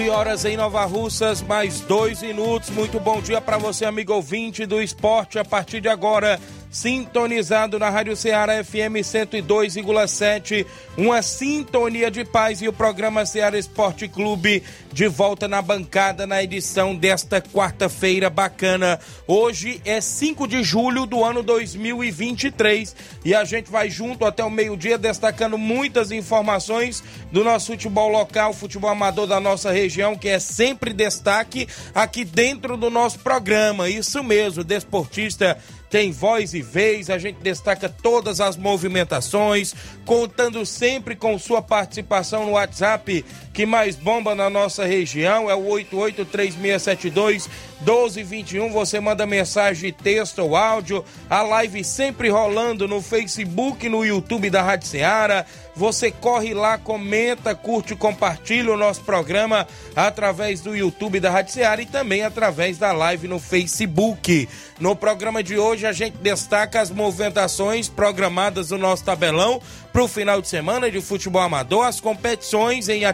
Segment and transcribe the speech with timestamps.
[0.00, 2.70] 11 horas em Nova Russas, mais dois minutos.
[2.70, 5.38] Muito bom dia para você, amigo ouvinte do esporte.
[5.38, 6.40] A partir de agora,
[6.70, 10.64] sintonizado na Rádio Ceará FM 102,7,
[10.96, 14.62] uma sintonia de paz e o programa Ceará Esporte Clube
[14.92, 19.00] de volta na bancada na edição desta quarta-feira bacana.
[19.26, 24.50] Hoje é 5 de julho do ano 2023 e a gente vai junto até o
[24.50, 30.38] meio-dia destacando muitas informações do nosso futebol local, futebol amador da nossa região, que é
[30.38, 33.88] sempre destaque aqui dentro do nosso programa.
[33.88, 35.58] Isso mesmo, desportista
[35.90, 39.74] tem voz e vez, a gente destaca todas as movimentações,
[40.06, 43.24] contando sempre com sua participação no WhatsApp
[43.60, 47.46] que mais bomba na nossa região, é o 883672
[47.80, 48.72] 1221.
[48.72, 54.62] Você manda mensagem, texto ou áudio, a live sempre rolando no Facebook, no YouTube da
[54.62, 55.44] Rádio Ceará.
[55.74, 59.66] Você corre lá, comenta, curte compartilha o nosso programa
[59.96, 64.48] através do YouTube da Rádio Ceará e também através da live no Facebook.
[64.78, 69.60] No programa de hoje a gente destaca as movimentações programadas no nosso tabelão
[69.92, 73.04] para o final de semana de futebol amador, as competições em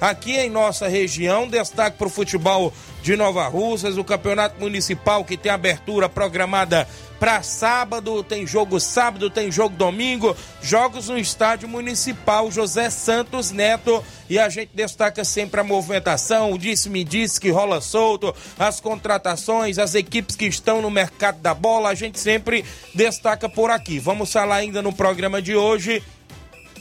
[0.00, 1.48] aqui em nossa região.
[1.48, 2.72] Destaque para o futebol
[3.02, 6.86] de Nova Russas, o campeonato municipal que tem abertura programada
[7.18, 14.04] para sábado, tem jogo sábado, tem jogo domingo, jogos no estádio municipal José Santos Neto
[14.30, 19.78] e a gente destaca sempre a movimentação, o disse-me disse que rola solto, as contratações,
[19.78, 23.98] as equipes que estão no mercado da bola, a gente sempre destaca por aqui.
[23.98, 26.02] Vamos falar ainda no programa de hoje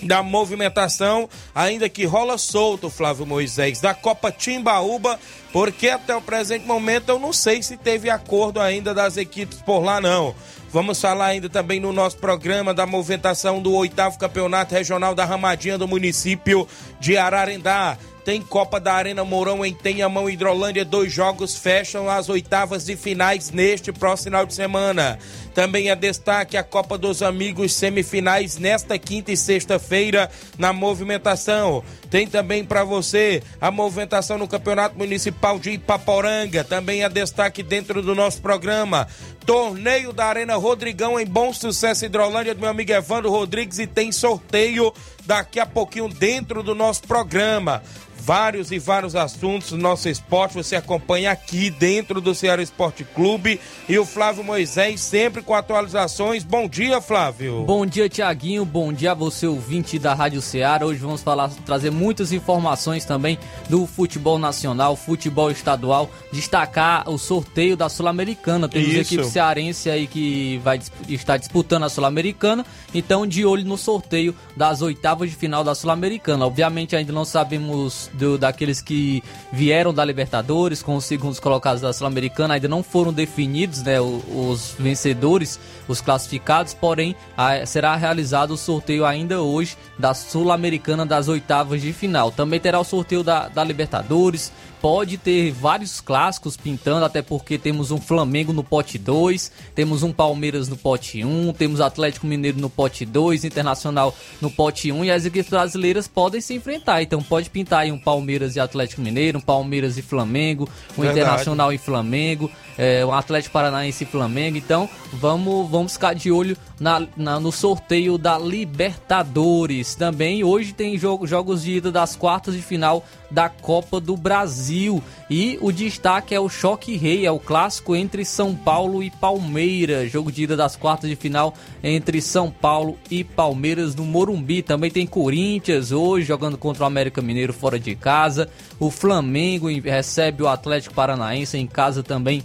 [0.04, 5.20] da movimentação, ainda que rola solto, Flávio Moisés, da Copa Timbaúba,
[5.52, 9.80] porque até o presente momento eu não sei se teve acordo ainda das equipes por
[9.80, 10.36] lá, não.
[10.70, 15.78] Vamos falar ainda também no nosso programa da movimentação do oitavo campeonato regional da Ramadinha
[15.78, 16.68] do município
[17.00, 17.98] de Ararendá.
[18.26, 20.84] Tem Copa da Arena Mourão em Tenhamão Hidrolândia.
[20.84, 25.18] Dois jogos fecham as oitavas de finais neste próximo final de semana.
[25.58, 31.84] Também é destaque a Copa dos Amigos semifinais nesta quinta e sexta-feira na movimentação.
[32.12, 36.64] Tem também para você a movimentação no Campeonato Municipal de Ipaporanga.
[36.64, 39.08] Também é destaque dentro do nosso programa.
[39.48, 44.12] Torneio da Arena Rodrigão em Bom Sucesso Hidrolândia do meu amigo Evandro Rodrigues e tem
[44.12, 44.94] sorteio
[45.26, 47.82] daqui a pouquinho dentro do nosso programa
[48.28, 50.56] vários e vários assuntos do nosso esporte.
[50.56, 53.58] Você acompanha aqui dentro do Ceará Esporte Clube
[53.88, 56.44] e o Flávio Moisés sempre com atualizações.
[56.44, 57.64] Bom dia, Flávio.
[57.64, 58.66] Bom dia, Tiaguinho.
[58.66, 60.86] Bom dia a você, ouvinte da Rádio Ceará.
[60.86, 63.40] Hoje vamos falar, trazer muitas informações também
[63.70, 68.68] do futebol nacional, futebol estadual, destacar o sorteio da Sul-Americana.
[68.68, 69.14] Temos Isso.
[69.14, 74.82] equipe cearense aí que vai estar disputando a Sul-Americana, então de olho no sorteio das
[74.82, 76.46] oitavas de final da Sul-Americana.
[76.46, 81.94] Obviamente ainda não sabemos do, daqueles que vieram da Libertadores com os segundos colocados da
[81.94, 88.52] Sul-Americana ainda não foram definidos, né, os, os vencedores, os classificados, porém a, será realizado
[88.52, 92.32] o sorteio ainda hoje da Sul-Americana das oitavas de final.
[92.32, 97.92] Também terá o sorteio da, da Libertadores, pode ter vários clássicos pintando, até porque temos
[97.92, 102.60] um Flamengo no pote 2, temos um Palmeiras no pote 1, um, temos Atlético Mineiro
[102.60, 107.02] no pote 2, Internacional no pote 1 um, e as equipes brasileiras podem se enfrentar.
[107.02, 111.20] Então pode pintar aí um Palmeiras e Atlético Mineiro, um Palmeiras e Flamengo, um Verdade.
[111.20, 114.58] Internacional e Flamengo, é, um Atlético Paranaense e Flamengo.
[114.58, 119.96] Então vamos, vamos ficar de olho na, na, no sorteio da Libertadores.
[119.96, 125.04] Também hoje tem jogo, jogos de ida das quartas de final da Copa do Brasil.
[125.30, 130.12] E o destaque é o choque rei, é o clássico entre São Paulo e Palmeiras.
[130.12, 131.54] Jogo de ida das quartas de final
[131.84, 134.62] entre São Paulo e Palmeiras no Morumbi.
[134.62, 138.50] Também tem Corinthians hoje jogando contra o América Mineiro fora de casa.
[138.80, 142.44] O Flamengo recebe o Atlético Paranaense em casa também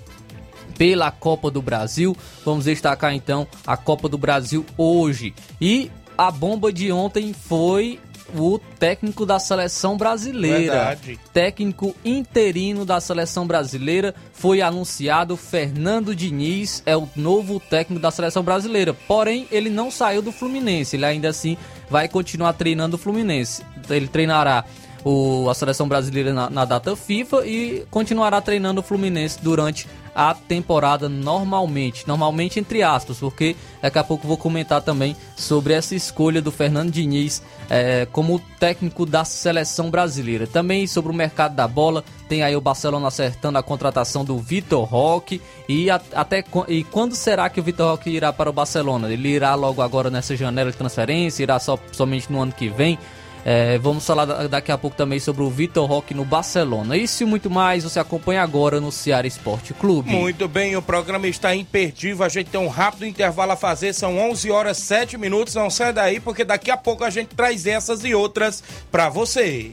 [0.76, 2.16] pela Copa do Brasil.
[2.44, 5.34] Vamos destacar então a Copa do Brasil hoje.
[5.60, 7.98] E a bomba de ontem foi
[8.34, 10.58] o técnico da seleção brasileira.
[10.58, 11.20] Verdade.
[11.32, 15.36] Técnico interino da seleção brasileira foi anunciado.
[15.36, 18.94] Fernando Diniz é o novo técnico da seleção brasileira.
[18.94, 20.96] Porém, ele não saiu do Fluminense.
[20.96, 21.56] Ele ainda assim
[21.90, 23.62] vai continuar treinando o Fluminense.
[23.90, 24.64] Ele treinará
[25.04, 30.34] o, a seleção brasileira na, na, data FIFA e continuará treinando o Fluminense durante a
[30.34, 32.06] temporada normalmente.
[32.06, 36.90] Normalmente entre aspas, porque daqui a pouco vou comentar também sobre essa escolha do Fernando
[36.90, 40.46] Diniz é, como técnico da seleção brasileira.
[40.46, 44.84] Também sobre o mercado da bola, tem aí o Barcelona acertando a contratação do Vitor
[44.84, 49.10] Roque e a, até e quando será que o Vitor Roque irá para o Barcelona?
[49.10, 52.98] Ele irá logo agora nessa janela de transferência, irá só somente no ano que vem?
[53.44, 56.96] É, vamos falar daqui a pouco também sobre o Vitor Roque no Barcelona.
[56.96, 60.10] Isso e muito mais você acompanha agora no Ceará Esporte Clube.
[60.10, 62.24] Muito bem, o programa está imperdível.
[62.24, 63.92] A gente tem um rápido intervalo a fazer.
[63.92, 65.54] São 11 horas 7 minutos.
[65.54, 69.72] Não sai daí, porque daqui a pouco a gente traz essas e outras para você.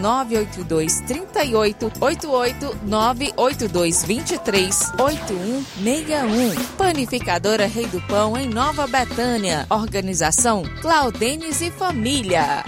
[0.00, 6.64] 982 38 88 982 23 8161.
[6.76, 9.66] Panificadora Rei do Pão, em Nova Betânia.
[9.70, 12.64] Organização Claudenes e Família.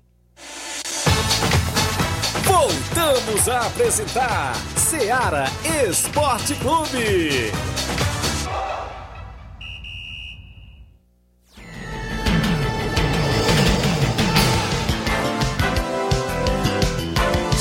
[2.44, 5.48] Voltamos a apresentar Ceará
[5.88, 7.52] Esporte Clube.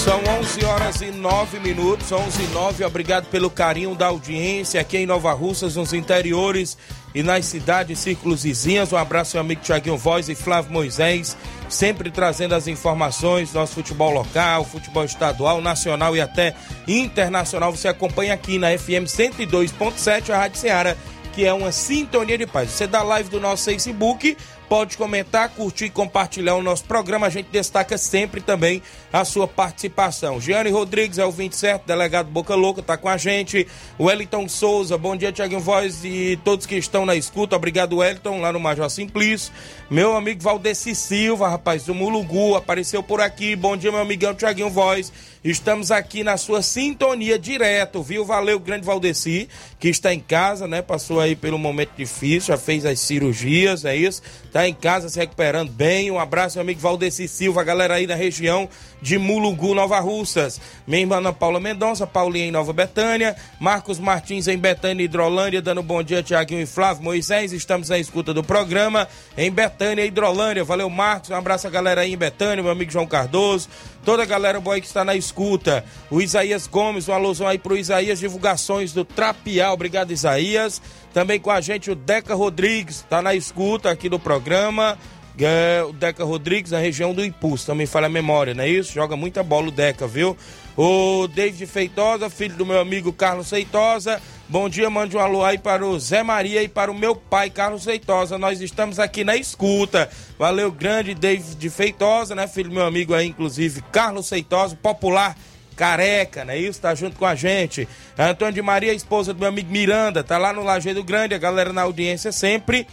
[0.06, 2.84] São 11 horas e 9 minutos, 11 e 9.
[2.84, 6.78] Obrigado pelo carinho da audiência aqui em Nova Russas, nos interiores
[7.12, 8.92] e nas cidades, círculos vizinhos.
[8.92, 11.36] Um abraço ao amigo Tiaguinho Voz e Flávio Moisés,
[11.68, 16.54] sempre trazendo as informações do nosso futebol local, futebol estadual, nacional e até
[16.86, 17.72] internacional.
[17.72, 20.96] Você acompanha aqui na FM 102.7, a Rádio Ceará,
[21.32, 22.70] que é uma sintonia de paz.
[22.70, 24.36] Você dá live do nosso Facebook
[24.68, 27.26] pode comentar, curtir e compartilhar o nosso programa.
[27.26, 28.82] A gente destaca sempre também
[29.12, 30.40] a sua participação.
[30.40, 33.66] Giane Rodrigues é o 27, delegado Boca Louca, está com a gente.
[33.98, 37.56] Wellington Souza, bom dia, Tiaguinho Voz e todos que estão na escuta.
[37.56, 39.52] Obrigado, Wellington, lá no Major Simplício.
[39.90, 43.54] Meu amigo Valdeci Silva, rapaz, do Mulugu, apareceu por aqui.
[43.56, 45.12] Bom dia, meu amigão Tiaguinho Voz.
[45.46, 48.24] Estamos aqui na sua sintonia direto, viu?
[48.24, 49.48] Valeu, grande Valdeci,
[49.78, 50.82] que está em casa, né?
[50.82, 54.20] Passou aí pelo momento difícil, já fez as cirurgias, é isso?
[54.52, 56.10] Tá em casa se recuperando bem.
[56.10, 58.68] Um abraço, meu amigo Valdeci Silva, galera aí da região
[59.00, 60.60] de Mulungu, Nova Russas.
[60.84, 65.80] Minha irmã Ana Paula Mendonça, Paulinha em Nova Betânia, Marcos Martins em Betânia, Hidrolândia, dando
[65.80, 67.52] bom dia, Tiaguinho e Flávio Moisés.
[67.52, 69.06] Estamos na escuta do programa
[69.38, 70.64] em Betânia, Hidrolândia.
[70.64, 71.30] Valeu, Marcos.
[71.30, 73.68] Um abraço a galera aí em Betânia, meu amigo João Cardoso.
[74.06, 75.84] Toda a galera boa que está na escuta.
[76.08, 79.74] O Isaías Gomes, um alusão aí pro Isaías, divulgações do Trapial.
[79.74, 80.80] Obrigado, Isaías.
[81.12, 84.96] Também com a gente o Deca Rodrigues, está na escuta aqui do programa.
[85.38, 88.92] É, o Deca Rodrigues, na região do Impulso, também fala a memória, não é isso?
[88.92, 90.36] Joga muita bola o Deca, viu?
[90.76, 94.20] O David Feitosa, filho do meu amigo Carlos Feitosa.
[94.48, 97.50] Bom dia, mande um alô aí para o Zé Maria e para o meu pai,
[97.50, 98.38] Carlos Feitosa.
[98.38, 100.08] Nós estamos aqui na escuta.
[100.38, 102.46] Valeu, grande David Feitosa, né?
[102.46, 105.36] Filho do meu amigo aí, inclusive, Carlos Feitosa, popular
[105.76, 106.56] careca, né?
[106.58, 107.86] Isso, tá junto com a gente.
[108.18, 111.72] Antônio de Maria, esposa do meu amigo Miranda, tá lá no Lajeado Grande, a galera
[111.72, 112.86] na audiência sempre.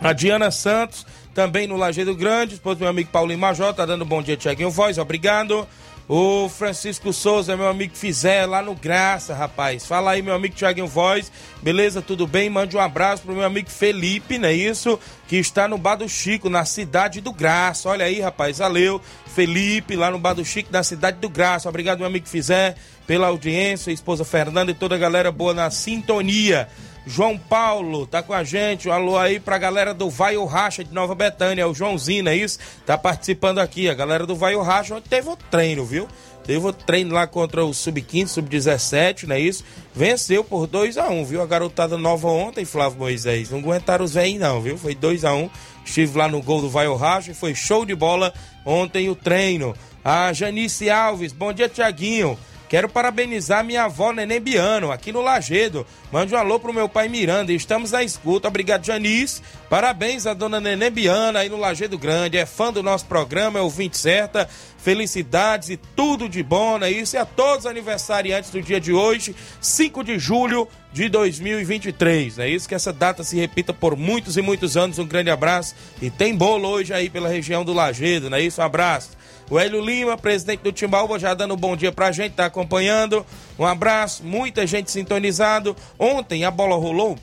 [0.00, 4.04] A Diana Santos, também no Lajeado Grande, esposa do meu amigo Paulinho Major, tá dando
[4.04, 5.66] bom dia, Tiaguinho Voz, obrigado.
[6.08, 9.86] O Francisco Souza, meu amigo Fizer, lá no Graça, rapaz.
[9.86, 11.30] Fala aí, meu amigo Tiaguinho Voz.
[11.62, 12.50] Beleza, tudo bem?
[12.50, 14.98] Mande um abraço pro meu amigo Felipe, não é isso?
[15.28, 17.88] Que está no Bar do Chico, na cidade do Graça.
[17.88, 19.00] Olha aí, rapaz, valeu.
[19.26, 21.68] Felipe, lá no Bar do Chico, na cidade do Graça.
[21.68, 23.92] Obrigado, meu amigo Fizer, pela audiência.
[23.92, 26.68] Esposa Fernanda e toda a galera boa na sintonia.
[27.06, 28.88] João Paulo tá com a gente.
[28.88, 31.68] Um alô aí pra galera do Vai o Racha de Nova Betânia.
[31.68, 32.58] O Joãozinho, é isso?
[32.86, 33.88] Tá participando aqui.
[33.88, 36.06] A galera do Vai o Racha onde teve o treino, viu?
[36.44, 39.64] Teve o treino lá contra o Sub-15, Sub-17, não é isso?
[39.94, 41.40] Venceu por 2 a 1 um, viu?
[41.40, 43.50] A garotada nova ontem, Flávio Moisés.
[43.50, 44.76] Não aguentaram os velhos, não, viu?
[44.76, 45.50] Foi 2 a 1 um.
[45.84, 48.32] Estive lá no gol do Vai o Racha e foi show de bola
[48.64, 49.74] ontem o treino.
[50.04, 52.36] A Janice Alves, bom dia, Tiaguinho.
[52.72, 55.86] Quero parabenizar minha avó Neném Biano, aqui no Lagedo.
[56.10, 57.52] Mande um alô pro meu pai Miranda.
[57.52, 58.48] Estamos na escuta.
[58.48, 59.42] Obrigado, Janice.
[59.68, 62.38] Parabéns a dona Neném Biano aí no Lagedo Grande.
[62.38, 64.48] É fã do nosso programa, é ouvinte certa.
[64.78, 66.90] Felicidades e tudo de bom, né?
[66.90, 72.38] Isso e a todos os aniversariantes do dia de hoje, 5 de julho de 2023.
[72.38, 74.98] É isso que essa data se repita por muitos e muitos anos.
[74.98, 75.74] Um grande abraço.
[76.00, 78.62] E tem bolo hoje aí pela região do Lagedo, não é isso?
[78.62, 79.10] Um abraço.
[79.52, 83.22] O Hélio Lima, presidente do Timbaúba, já dando um bom dia pra gente, tá acompanhando.
[83.58, 85.76] Um abraço, muita gente sintonizado.
[85.98, 87.18] Ontem a bola rolou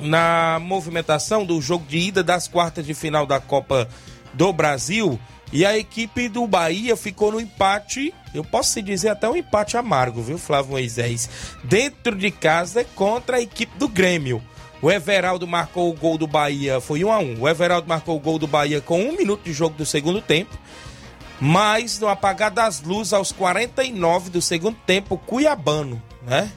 [0.00, 3.86] na movimentação do jogo de ida das quartas de final da Copa
[4.32, 5.20] do Brasil.
[5.52, 10.22] E a equipe do Bahia ficou no empate, eu posso dizer até um empate amargo,
[10.22, 11.28] viu, Flávio Moisés?
[11.64, 14.42] Dentro de casa contra a equipe do Grêmio.
[14.80, 18.20] O Everaldo marcou o gol do Bahia, foi 1 a 1 O Everaldo marcou o
[18.20, 20.58] gol do Bahia com um minuto de jogo do segundo tempo.
[21.44, 26.48] Mas no apagar das luzes, aos 49 do segundo tempo, Cuiabano, né?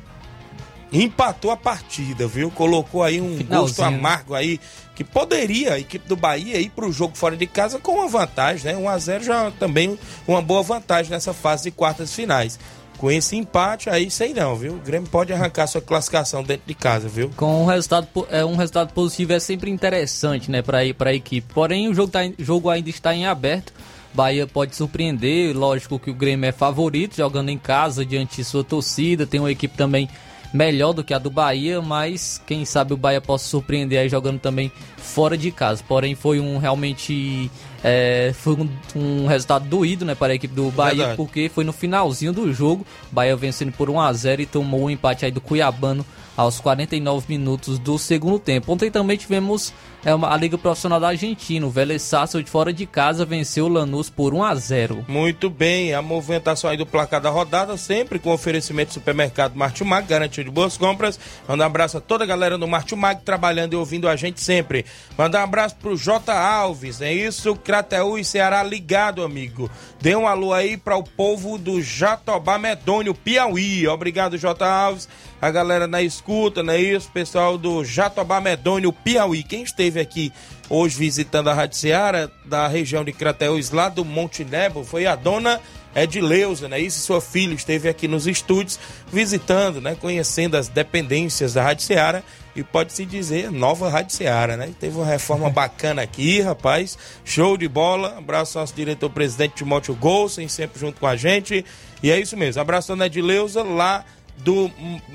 [0.94, 2.51] Empatou a partida, viu?
[2.51, 3.62] Colocou aí um Finalzinho.
[3.62, 4.60] gosto amargo aí,
[4.94, 8.08] que poderia a equipe do Bahia ir para o jogo fora de casa com uma
[8.08, 8.77] vantagem, né?
[8.77, 12.60] 1 a 0 já também uma boa vantagem nessa fase de quartas finais.
[13.00, 14.74] Com esse empate aí, sei não, viu?
[14.74, 17.32] O Grêmio pode arrancar sua classificação dentro de casa, viu?
[17.36, 21.13] Com um resultado, é, um resultado positivo é sempre interessante, né, para ir para a
[21.13, 21.51] equipe.
[21.54, 23.74] Porém, o jogo, tá, jogo ainda está em aberto.
[24.15, 28.63] Bahia pode surpreender, lógico que o Grêmio é favorito, jogando em casa, diante de sua
[28.63, 30.10] torcida, tem uma equipe também
[30.53, 34.39] melhor do que a do Bahia, mas quem sabe o Bahia possa surpreender aí jogando
[34.39, 35.84] também fora de casa.
[35.86, 37.51] Porém, foi um realmente
[37.84, 41.17] é, foi um, um, resultado doído né, para a equipe do Bahia, Verdade.
[41.17, 44.86] porque foi no finalzinho do jogo, Bahia vencendo por 1 a 0 e tomou o
[44.86, 46.05] um empate aí do Cuiabano
[46.38, 48.72] aos 49 minutos do segundo tempo.
[48.72, 49.74] Ontem também tivemos
[50.05, 51.65] é uma, a Liga Profissional da Argentina.
[51.65, 55.05] O Vélez Sarsfield fora de casa venceu o Lanús por 1 a 0.
[55.07, 60.07] Muito bem, a movimentação aí do placar da rodada, sempre com oferecimento do supermercado Martimag,
[60.07, 61.19] garantia de boas compras.
[61.47, 64.85] Manda um abraço a toda a galera do Martimag trabalhando e ouvindo a gente sempre.
[65.17, 69.71] Manda um abraço pro J Alves, é isso, Crateú e Ceará ligado, amigo.
[70.00, 73.88] Dê um alô aí para o povo do Jatobá Medônio, Piauí.
[73.88, 75.09] Obrigado, J Alves
[75.41, 77.12] a galera na escuta, não é isso?
[77.12, 79.43] Pessoal do Jatobá Medônio, Piauí.
[79.43, 80.32] Quem esteve aqui
[80.70, 85.16] hoje visitando a Rádio Seara, da região de Crateús, lá do Monte Nebo, foi a
[85.16, 85.62] dona
[85.96, 86.78] Edileuza, né?
[86.80, 88.78] Isso, sua filha esteve aqui nos estúdios
[89.12, 89.96] visitando, né?
[89.96, 92.22] Conhecendo as dependências da Rádio Seara
[92.54, 94.72] e pode-se dizer nova Rádio Seara, né?
[94.78, 96.98] Teve uma reforma bacana aqui, rapaz.
[97.24, 98.18] Show de bola.
[98.18, 101.64] Abraço ao nosso diretor-presidente Timóteo Golsen, sempre junto com a gente.
[102.04, 102.62] E é isso mesmo.
[102.62, 104.04] Abraço a Dona Edileuza lá
[104.38, 104.70] do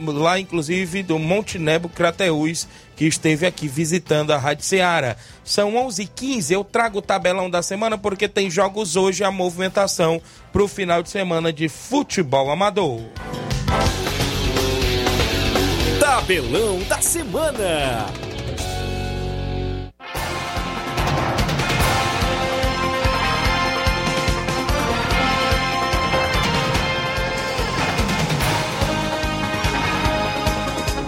[0.07, 2.67] lá inclusive do Monte Nebo Crateús,
[3.01, 5.17] que esteve aqui visitando a Rádio Ceará.
[5.43, 10.21] São 11h15, eu trago o tabelão da semana porque tem jogos hoje a movimentação
[10.53, 13.01] para o final de semana de futebol amador.
[15.99, 18.30] Tabelão da semana.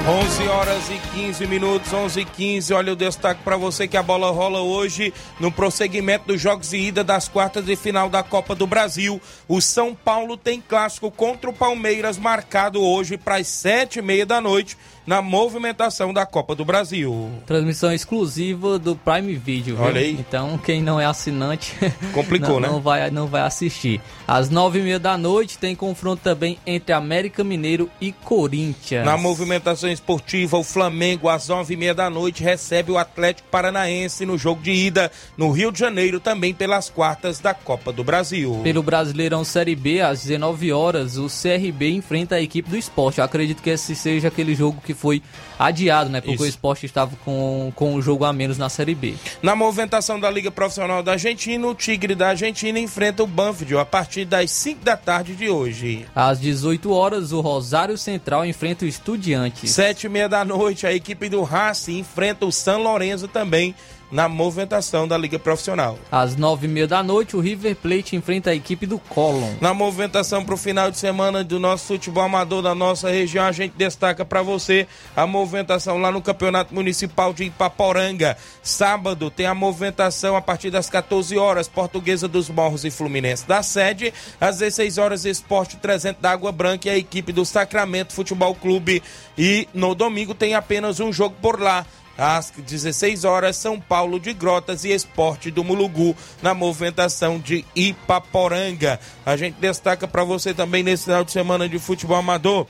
[0.04, 2.74] 11 horas e 15 minutos, 11 e 15.
[2.74, 6.76] Olha o destaque para você que a bola rola hoje no prosseguimento dos jogos de
[6.76, 9.22] ida das quartas de final da Copa do Brasil.
[9.46, 14.26] O São Paulo tem clássico contra o Palmeiras marcado hoje para as sete e meia
[14.26, 17.30] da noite na movimentação da Copa do Brasil.
[17.46, 19.76] Transmissão exclusiva do Prime Video.
[19.76, 19.84] Viu?
[19.84, 20.12] Olha aí.
[20.12, 21.74] Então quem não é assinante
[22.12, 22.68] complicou, não, né?
[22.68, 24.00] Não vai, não vai assistir.
[24.26, 29.04] Às nove e meia da noite tem confronto também entre América Mineiro e Corinthians.
[29.04, 34.24] Na movimentação esportiva, o Flamengo às nove e meia da noite recebe o Atlético Paranaense
[34.24, 38.60] no jogo de ida no Rio de Janeiro também pelas quartas da Copa do Brasil.
[38.62, 43.18] Pelo Brasileirão Série B às 19 horas o CRB enfrenta a equipe do Esporte.
[43.18, 45.22] Eu acredito que esse seja aquele jogo que foi
[45.58, 46.20] adiado, né?
[46.20, 46.44] Porque Isso.
[46.44, 49.14] o esporte estava com, com um jogo a menos na Série B.
[49.42, 53.84] Na movimentação da Liga Profissional da Argentina, o Tigre da Argentina enfrenta o Banfield a
[53.84, 56.06] partir das 5 da tarde de hoje.
[56.14, 59.70] Às 18 horas, o Rosário Central enfrenta o Estudiantes.
[59.70, 63.74] Sete e meia da noite, a equipe do Racing enfrenta o San Lorenzo também
[64.12, 65.98] na movimentação da Liga Profissional.
[66.10, 69.54] Às nove e meia da noite, o River Plate enfrenta a equipe do Colón.
[69.58, 73.52] Na movimentação para o final de semana do nosso futebol amador da nossa região, a
[73.52, 78.36] gente destaca para você a movimentação lá no Campeonato Municipal de Ipaporanga.
[78.62, 83.62] Sábado tem a movimentação a partir das 14 horas, Portuguesa dos Morros e Fluminense da
[83.62, 84.12] sede.
[84.38, 89.02] Às 16 horas, Esporte 300 da Água Branca e a equipe do Sacramento Futebol Clube.
[89.38, 94.32] E no domingo tem apenas um jogo por lá às 16 horas, São Paulo de
[94.32, 99.00] Grotas e Esporte do Mulugu, na movimentação de Ipaporanga.
[99.24, 102.66] A gente destaca para você também nesse final de semana de futebol amador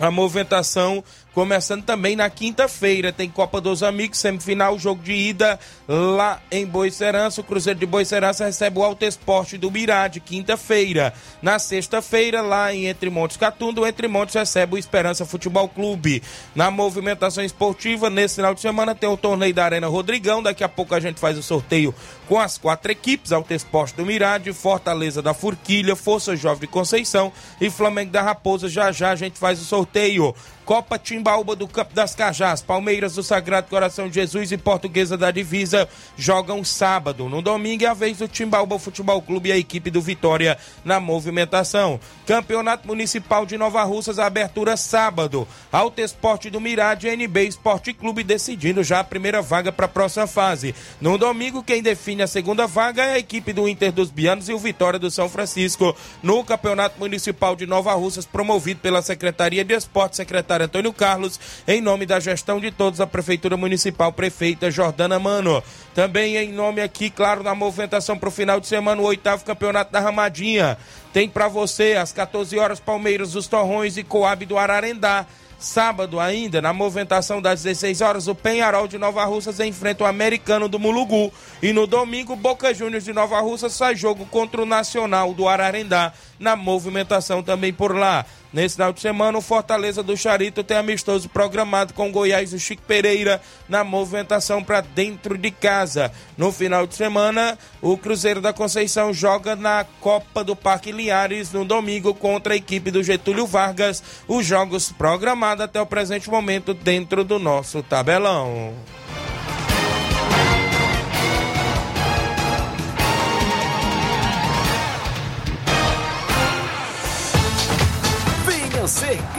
[0.00, 1.02] a movimentação
[1.36, 7.42] Começando também na quinta-feira, tem Copa dos Amigos, semifinal, jogo de ida lá em Boicerança.
[7.42, 11.12] O Cruzeiro de Boicerança recebe o Alto Esporte do Mirade, quinta-feira.
[11.42, 16.22] Na sexta-feira, lá em Entre Montes Catunda, o Entre Montes recebe o Esperança Futebol Clube.
[16.54, 20.42] Na movimentação esportiva, nesse final de semana, tem o torneio da Arena Rodrigão.
[20.42, 21.94] Daqui a pouco a gente faz o sorteio
[22.26, 27.30] com as quatro equipes: Alto Esporte do Mirade, Fortaleza da Furquilha, Força Jovem de Conceição
[27.60, 28.70] e Flamengo da Raposa.
[28.70, 30.34] Já já a gente faz o sorteio.
[30.66, 35.30] Copa Timbaúba do Campo das Cajás, Palmeiras do Sagrado Coração de Jesus e Portuguesa da
[35.30, 37.28] Divisa jogam sábado.
[37.28, 40.98] No domingo é a vez do Timbaúba Futebol Clube e a equipe do Vitória na
[40.98, 42.00] movimentação.
[42.26, 45.46] Campeonato Municipal de Nova Russas, abertura sábado.
[45.70, 49.88] Alto Esporte do Mirade e NB Esporte Clube decidindo já a primeira vaga para a
[49.88, 50.74] próxima fase.
[51.00, 54.52] No domingo, quem define a segunda vaga é a equipe do Inter dos Bianos e
[54.52, 59.72] o Vitória do São Francisco no Campeonato Municipal de Nova Russas, promovido pela Secretaria de
[59.72, 64.70] Esporte, secretária secretário Antônio Carlos, em nome da gestão de todos, a Prefeitura Municipal, prefeita
[64.70, 65.62] Jordana Mano.
[65.94, 69.92] Também em nome aqui, claro, na movimentação para o final de semana, o oitavo campeonato
[69.92, 70.78] da Ramadinha.
[71.12, 75.26] Tem para você, às 14 horas, Palmeiras, os Torrões e Coab do Ararendá.
[75.58, 80.68] Sábado ainda, na movimentação das 16 horas, o Penharol de Nova Russas enfrenta o Americano
[80.68, 81.32] do Mulugu.
[81.62, 86.12] E no domingo, Boca Juniors de Nova Russas sai jogo contra o Nacional do Ararendá,
[86.38, 88.24] na movimentação também por lá.
[88.52, 92.82] Nesse final de semana, o Fortaleza do Charito tem amistoso programado com Goiás e Chico
[92.82, 96.10] Pereira na movimentação para dentro de casa.
[96.38, 101.64] No final de semana, o Cruzeiro da Conceição joga na Copa do Parque Linhares no
[101.64, 104.02] domingo contra a equipe do Getúlio Vargas.
[104.26, 108.74] Os jogos programados até o presente momento dentro do nosso tabelão.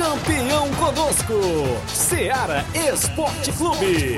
[0.07, 1.33] Campeão conosco.
[1.85, 4.17] Seara Esporte Clube.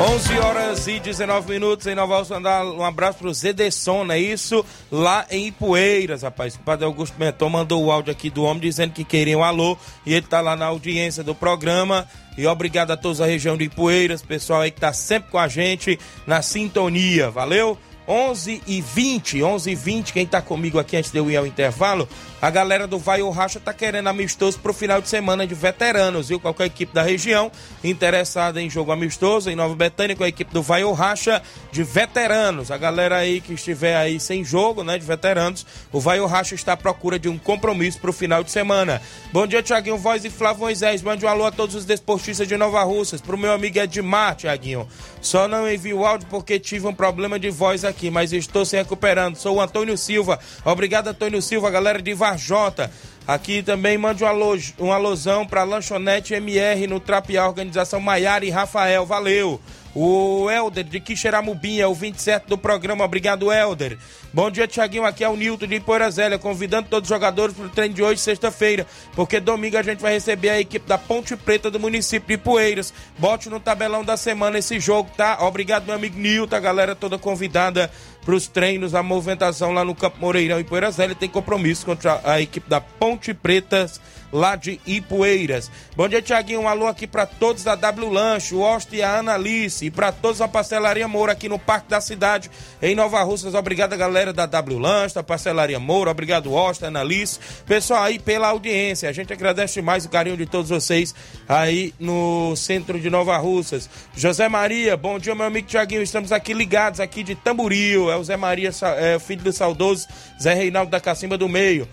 [0.00, 2.76] 11 horas e 19 minutos em Nova Sandal.
[2.76, 4.64] Um abraço pro Zedesson, é isso?
[4.90, 6.56] Lá em Ipueiras, rapaz.
[6.56, 9.78] O padre Augusto Menton mandou o áudio aqui do homem dizendo que queriam um alô
[10.04, 12.08] e ele tá lá na audiência do programa.
[12.36, 15.46] E obrigado a todos da região de Ipueiras, pessoal aí que tá sempre com a
[15.46, 17.30] gente na sintonia.
[17.30, 17.78] Valeu?
[18.06, 21.46] 11 e 20, 11 e 20, quem tá comigo aqui antes de eu ir ao
[21.46, 22.08] intervalo,
[22.44, 26.28] a galera do Vai ou Racha tá querendo amistoso pro final de semana de veteranos,
[26.28, 26.38] viu?
[26.38, 27.50] Qualquer equipe da região
[27.82, 31.82] interessada em jogo amistoso em Nova Betânia com a equipe do Vai ou Racha de
[31.82, 32.70] veteranos.
[32.70, 36.54] A galera aí que estiver aí sem jogo, né, de veteranos, o Vai ou Racha
[36.54, 39.00] está à procura de um compromisso pro final de semana.
[39.32, 41.00] Bom dia, Tiaguinho Voz e Flávio Moisés.
[41.00, 44.86] Mande um alô a todos os desportistas de Nova Russas, pro meu amigo Edmar, Tiaguinho.
[45.22, 48.76] Só não envio o áudio porque tive um problema de voz aqui, mas estou se
[48.76, 49.36] recuperando.
[49.36, 50.38] Sou o Antônio Silva.
[50.64, 52.90] Obrigado, Antônio Silva, galera de Varjota.
[53.26, 58.50] Aqui também mande um, alô, um alusão para Lanchonete MR no Trapiá, organização Maiara e
[58.50, 59.06] Rafael.
[59.06, 59.60] Valeu!
[59.94, 63.04] O Helder de Quixeramobim é o 27 do programa.
[63.04, 63.96] Obrigado, Helder.
[64.32, 65.04] Bom dia, Tiaguinho.
[65.04, 68.20] Aqui é o Nilton de Poeirazélia, convidando todos os jogadores para o treino de hoje,
[68.20, 72.42] sexta-feira, porque domingo a gente vai receber a equipe da Ponte Preta do município de
[72.42, 72.92] Poeiras.
[73.16, 75.38] Bote no tabelão da semana esse jogo, tá?
[75.42, 77.88] Obrigado, meu amigo Nilton, a galera toda convidada
[78.24, 81.14] para os treinos, a movimentação lá no Campo Moreirão e Poeirazélia.
[81.14, 83.86] Tem compromisso contra a equipe da Ponte Preta
[84.34, 85.70] lá de Ipueiras.
[85.96, 86.62] Bom dia, Tiaguinho.
[86.62, 89.90] Um alô aqui para todos da W Lanche, o Osto e a Ana Alice, e
[89.92, 92.50] para todos a Parcelaria Moura aqui no Parque da Cidade,
[92.82, 93.54] em Nova Russas.
[93.54, 96.10] Obrigado, galera da W Lanche, da Parcelaria Moura.
[96.10, 97.38] Obrigado, Osto, Ana Alice.
[97.64, 99.08] Pessoal aí pela audiência.
[99.08, 101.14] A gente agradece mais o carinho de todos vocês
[101.48, 103.88] aí no centro de Nova Russas.
[104.16, 106.02] José Maria, bom dia, meu amigo Tiaguinho.
[106.02, 108.10] Estamos aqui ligados aqui de Tamboril.
[108.10, 110.08] É o Zé Maria, é, filho do saudoso
[110.42, 111.88] Zé Reinaldo da Cacimba do Meio.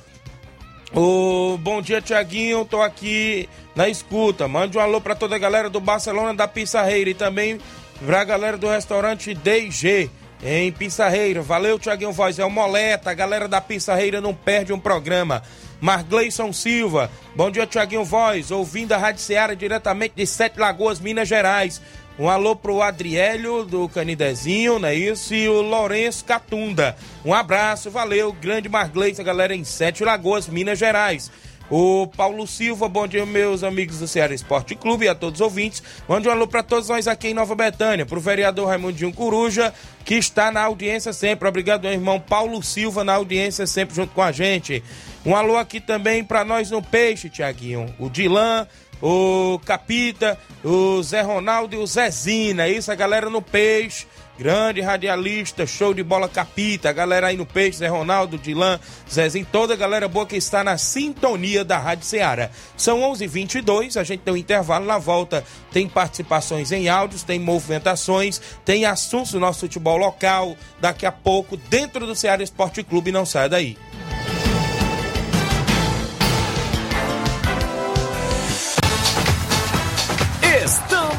[0.93, 2.65] O bom dia, Tiaguinho.
[2.65, 4.47] Tô aqui na escuta.
[4.47, 7.59] Mande um alô para toda a galera do Barcelona da Pissarreira e também
[8.05, 10.09] pra galera do restaurante DG
[10.43, 11.41] em Pissarreira.
[11.41, 12.39] Valeu, Tiaguinho Voz.
[12.39, 13.09] É o Moleta.
[13.09, 15.41] A galera da Pissarreira não perde um programa.
[15.79, 17.09] Margleison Silva.
[17.35, 18.51] Bom dia, Tiaguinho Voz.
[18.51, 21.81] Ouvindo a Rádio Seara diretamente de Sete Lagoas, Minas Gerais.
[22.21, 25.33] Um alô pro Adriélio do Canidezinho, não é isso?
[25.33, 26.95] E o Lourenço Catunda.
[27.25, 31.31] Um abraço, valeu, grande Margleita, galera em Sete Lagoas, Minas Gerais.
[31.67, 35.43] O Paulo Silva, bom dia, meus amigos do Ceará Esporte Clube e a todos os
[35.43, 35.81] ouvintes.
[36.07, 39.73] Mande um alô para todos nós aqui em Nova Betânia, para o vereador Raimundinho Coruja,
[40.05, 41.49] que está na audiência sempre.
[41.49, 44.83] Obrigado, meu irmão Paulo Silva, na audiência sempre junto com a gente.
[45.25, 47.91] Um alô aqui também para nós no Peixe, Tiaguinho.
[47.97, 48.67] O Dilan,
[49.01, 52.67] o Capita, o Zé Ronaldo e o Zezina.
[52.67, 54.05] Isso, a galera no Peixe.
[54.41, 59.45] Grande radialista, show de bola capita, a galera aí no Peixe, Zé Ronaldo, Dilan, Zezinho,
[59.51, 62.49] toda a galera boa que está na sintonia da Rádio Ceará.
[62.75, 67.21] São 11:22 h 22 a gente tem um intervalo na volta, tem participações em áudios,
[67.21, 72.81] tem movimentações, tem assuntos do nosso futebol local, daqui a pouco, dentro do Ceará Esporte
[72.81, 73.77] Clube, não sai daí.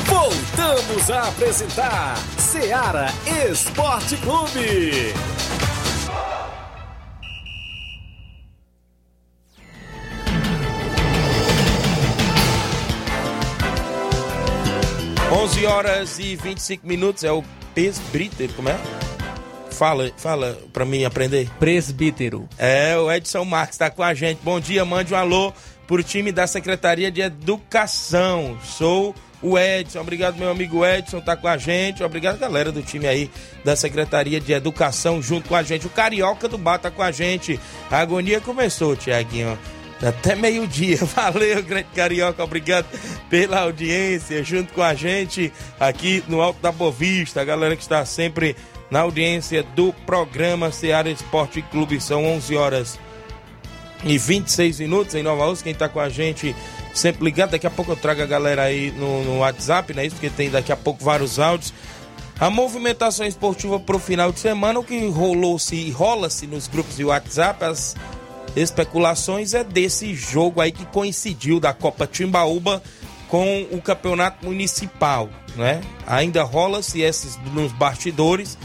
[0.05, 3.07] Voltamos a apresentar Seara
[3.49, 5.13] Esporte Clube.
[15.31, 17.43] 11 horas e 25 minutos é o
[17.73, 19.14] presbítero, como é?
[19.75, 21.49] Fala, fala pra mim aprender.
[21.59, 22.47] Presbítero.
[22.57, 24.39] É, o Edson Marques tá com a gente.
[24.41, 25.53] Bom dia, mande um alô
[25.85, 28.57] pro time da Secretaria de Educação.
[28.63, 32.01] Sou o Edson, obrigado meu amigo Edson, tá com a gente.
[32.03, 33.29] Obrigado galera do time aí
[33.65, 35.85] da Secretaria de Educação junto com a gente.
[35.85, 37.59] O Carioca do Bar tá com a gente.
[37.91, 39.59] A agonia começou, Tiaguinho.
[40.01, 40.99] Até meio-dia.
[41.03, 42.43] Valeu, grande carioca.
[42.43, 42.85] Obrigado
[43.29, 47.41] pela audiência junto com a gente aqui no Alto da Bovista.
[47.41, 48.55] A galera que está sempre
[48.89, 51.99] na audiência do programa Seara Esporte Clube.
[51.99, 52.99] São 11 horas
[54.03, 55.63] e 26 minutos em Nova Rússia.
[55.63, 56.55] Quem está com a gente
[56.93, 57.51] sempre ligado.
[57.51, 60.05] Daqui a pouco eu trago a galera aí no, no WhatsApp, né?
[60.05, 61.73] Isso porque tem daqui a pouco vários áudios.
[62.39, 66.97] A movimentação esportiva para o final de semana, o que rolou-se e rola-se nos grupos
[66.97, 67.95] de WhatsApp, as
[68.55, 72.81] especulações é desse jogo aí que coincidiu da Copa Timbaúba
[73.29, 75.81] com o campeonato municipal, né?
[76.05, 78.57] Ainda rola-se esses nos bastidores.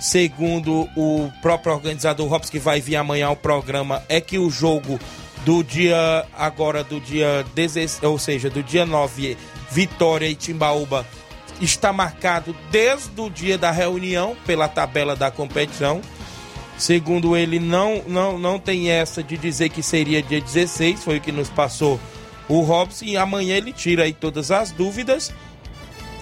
[0.00, 4.98] Segundo o próprio organizador Robson, que vai vir amanhã ao programa, é que o jogo
[5.44, 9.36] do dia agora do dia 16, ou seja, do dia 9,
[9.70, 11.06] Vitória e Timbaúba
[11.60, 16.00] está marcado desde o dia da reunião pela tabela da competição.
[16.76, 21.20] Segundo ele, não, não, não tem essa de dizer que seria dia 16, foi o
[21.20, 22.00] que nos passou
[22.48, 25.32] o Robson, e amanhã ele tira aí todas as dúvidas,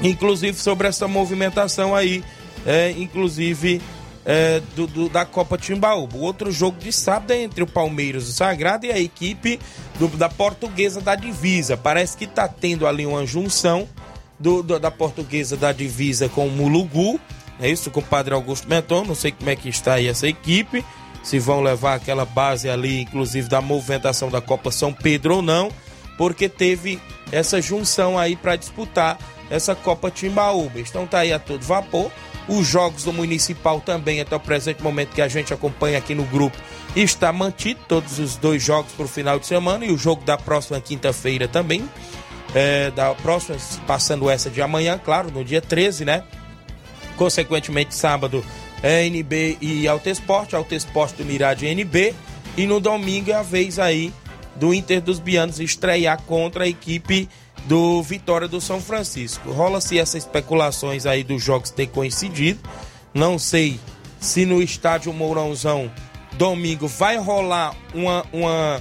[0.00, 2.22] inclusive sobre essa movimentação aí,
[2.66, 3.80] é, inclusive
[4.24, 6.16] é, do, do, da Copa Timbaúba.
[6.16, 9.58] O outro jogo de sábado é entre o Palmeiras do Sagrado e a equipe
[9.98, 11.76] do, da Portuguesa da Divisa.
[11.76, 13.88] Parece que está tendo ali uma junção
[14.38, 17.20] do, da Portuguesa da Divisa com o Mulugu
[17.62, 19.04] é isso com o Padre Augusto Menton.
[19.04, 20.84] Não sei como é que está aí essa equipe.
[21.22, 25.70] Se vão levar aquela base ali, inclusive da movimentação da Copa São Pedro ou não,
[26.18, 29.16] porque teve essa junção aí para disputar
[29.48, 30.80] essa Copa Timbaúba.
[30.80, 32.10] Então tá aí a todo vapor.
[32.48, 36.24] Os jogos do Municipal também, até o presente momento que a gente acompanha aqui no
[36.24, 36.56] grupo,
[36.96, 37.80] está mantido.
[37.88, 41.46] Todos os dois jogos para o final de semana e o jogo da próxima quinta-feira
[41.46, 41.88] também.
[42.54, 46.22] É, da próxima, passando essa de amanhã, claro, no dia 13, né?
[47.16, 48.44] Consequentemente, sábado
[48.82, 52.14] é NB e Alto Esporte, Alto Esporte do Mirade NB.
[52.56, 54.12] E no domingo é a vez aí
[54.56, 57.28] do Inter dos Bianos estrear contra a equipe
[57.66, 59.50] do Vitória do São Francisco.
[59.52, 62.60] Rola-se essas especulações aí dos jogos ter coincidido.
[63.14, 63.78] Não sei
[64.20, 65.90] se no estádio Mourãozão
[66.32, 68.80] domingo vai rolar uma, uma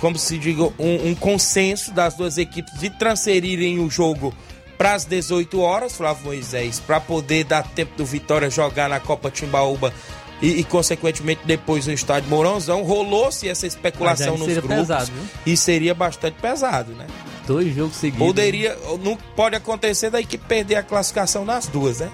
[0.00, 4.34] como se diga, um, um consenso das duas equipes de transferirem o jogo
[4.78, 9.30] para as 18 horas, Flávio Moisés, para poder dar tempo do Vitória jogar na Copa
[9.30, 9.92] Timbaúba
[10.40, 15.12] e, e, consequentemente depois no estádio Mourãozão, rolou-se essa especulação nos grupos pesado,
[15.44, 17.06] e seria bastante pesado, né?
[17.46, 18.26] Dois jogos seguidos.
[18.26, 22.10] Poderia, não pode acontecer da equipe perder a classificação nas duas, né?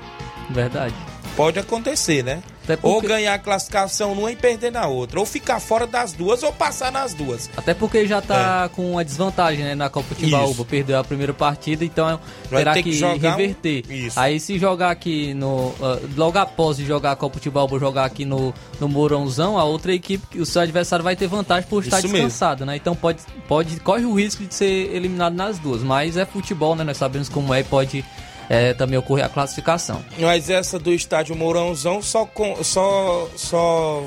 [0.51, 0.95] Verdade.
[1.37, 2.43] Pode acontecer, né?
[2.74, 2.88] Porque...
[2.88, 5.20] Ou ganhar a classificação numa e perder na outra.
[5.20, 7.50] Ou ficar fora das duas ou passar nas duas.
[7.57, 8.68] Até porque já tá é.
[8.74, 10.64] com uma desvantagem né, na Copa Timbaúba.
[10.64, 13.85] Perdeu a primeira partida, então terá que, que reverter.
[13.88, 14.09] Um...
[14.16, 15.68] Aí se jogar aqui no.
[15.68, 20.40] Uh, logo após jogar a Copa Timbaúba, jogar aqui no, no Mourãozão, a outra equipe,
[20.40, 22.72] o seu adversário vai ter vantagem por estar Isso descansado, mesmo.
[22.72, 22.76] né?
[22.76, 25.83] Então pode, pode, corre o risco de ser eliminado nas duas.
[25.83, 26.85] Mas é futebol, né?
[26.85, 28.05] Nós sabemos como é e pode
[28.49, 30.05] é, também ocorrer a classificação.
[30.19, 34.05] Mas essa do estádio Mourãozão só, com, só, só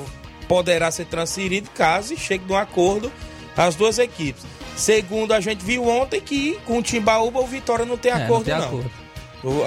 [0.48, 3.10] poderá ser transferido caso chegue de um acordo
[3.56, 4.42] as duas equipes.
[4.76, 8.48] Segundo a gente viu ontem que com o Timbaúba o Vitória não tem é, acordo
[8.48, 8.58] não.
[8.58, 8.80] Tem não.
[8.80, 8.90] Acordo.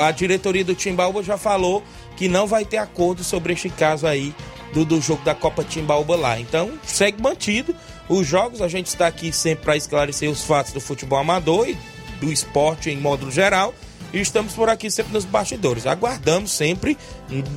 [0.02, 1.84] A diretoria do Timbaúba já falou
[2.16, 4.34] que não vai ter acordo sobre este caso aí
[4.74, 6.40] do, do jogo da Copa Timbaúba lá.
[6.40, 7.76] Então, segue mantido
[8.08, 8.62] os jogos.
[8.62, 11.78] A gente está aqui sempre para esclarecer os fatos do futebol amador e
[12.20, 13.74] do esporte em modo geral.
[14.14, 15.88] E estamos por aqui sempre nos bastidores.
[15.88, 16.98] Aguardamos sempre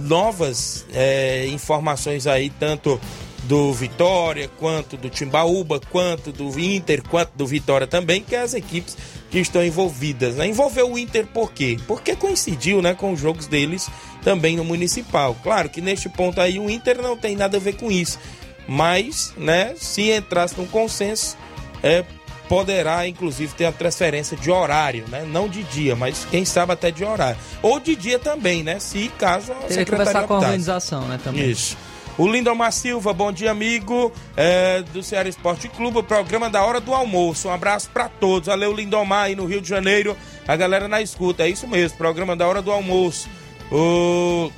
[0.00, 2.98] novas é, informações aí, tanto
[3.44, 8.54] do Vitória, quanto do Timbaúba, quanto do Inter, quanto do Vitória também, que é as
[8.54, 8.96] equipes
[9.30, 10.34] que estão envolvidas.
[10.36, 10.48] Né?
[10.48, 11.78] Envolveu o Inter por quê?
[11.86, 13.88] Porque coincidiu né, com os jogos deles
[14.22, 15.36] também no Municipal.
[15.42, 18.18] Claro que neste ponto aí o Inter não tem nada a ver com isso.
[18.66, 21.36] mas, né, se entrasse num consenso,
[21.84, 22.04] é,
[22.48, 25.26] poderá inclusive ter a transferência de horário, né?
[25.28, 27.38] Não de dia, mas quem sabe até de horário.
[27.62, 28.78] Ou de dia também, né?
[28.78, 31.18] Se caso a Teria que conversar com a organização, né?
[31.22, 31.50] Também.
[31.50, 31.76] Isso.
[32.18, 36.80] O Lindomar Silva, bom dia, amigo é, do Ceará Esporte Clube, o programa da hora
[36.80, 37.48] do almoço.
[37.48, 38.46] Um abraço para todos.
[38.46, 40.16] Valeu, Lindomar, aí no Rio de Janeiro,
[40.48, 41.42] a galera na escuta.
[41.42, 43.28] É isso mesmo, programa da hora do almoço.
[43.70, 44.50] O...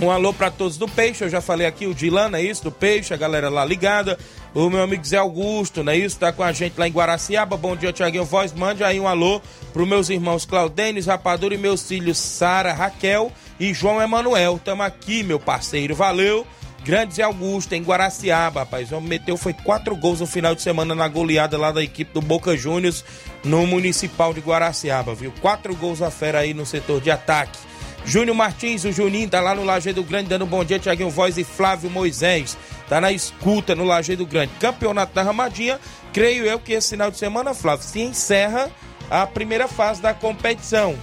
[0.00, 2.72] Um alô para todos do Peixe, eu já falei aqui, o Dilana, é isso, do
[2.72, 4.18] Peixe, a galera lá ligada.
[4.52, 6.18] O meu amigo Zé Augusto, não é isso?
[6.18, 7.56] Tá com a gente lá em Guaraciaba.
[7.56, 8.52] Bom dia, Tiaguinho Voz.
[8.52, 9.40] Mande aí um alô
[9.72, 14.60] pros meus irmãos Claudênis, Rapadura e meus filhos Sara, Raquel e João Emanuel.
[14.64, 15.94] Tamo aqui, meu parceiro.
[15.94, 16.46] Valeu.
[16.84, 18.92] Grande Zé Augusto, em Guaraciaba, rapaz.
[18.92, 22.20] O meteu foi quatro gols no final de semana na goleada lá da equipe do
[22.20, 23.02] Boca Juniors
[23.42, 25.32] no Municipal de Guaraciaba, viu?
[25.40, 27.58] Quatro gols a fera aí no setor de ataque.
[28.04, 31.38] Júnior Martins, o Juninho, tá lá no Lajeado Grande dando um bom dia, Tiaguinho Voz
[31.38, 32.56] e Flávio Moisés.
[32.88, 34.52] Tá na escuta no Lajeado Grande.
[34.60, 35.80] Campeonato da Ramadinha,
[36.12, 38.70] creio eu que esse final de semana, Flávio, se encerra
[39.10, 40.96] a primeira fase da competição.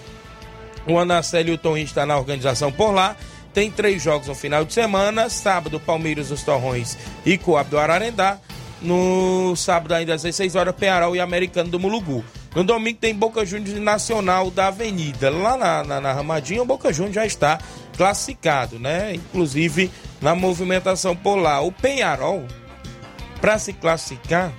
[0.87, 3.15] O Anacélio Tom está na organização por lá.
[3.53, 5.29] Tem três jogos no final de semana.
[5.29, 8.39] Sábado, Palmeiras dos Torrões e Coab do Ararendá.
[8.81, 12.23] No sábado, ainda às 16 horas, Penharol e Americano do Mulugu.
[12.55, 15.29] No domingo tem Boca Juniors Nacional da Avenida.
[15.29, 17.59] Lá na, na, na Ramadinha, o Boca Juniors já está
[17.95, 19.13] classificado, né?
[19.13, 19.89] Inclusive
[20.21, 21.61] na movimentação por lá.
[21.61, 22.45] O Penharol,
[23.39, 24.51] para se classificar,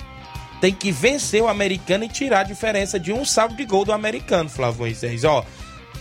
[0.60, 3.92] tem que vencer o americano e tirar a diferença de um saldo de gol do
[3.92, 5.24] americano, Flávio Moisés.
[5.24, 5.44] Ó,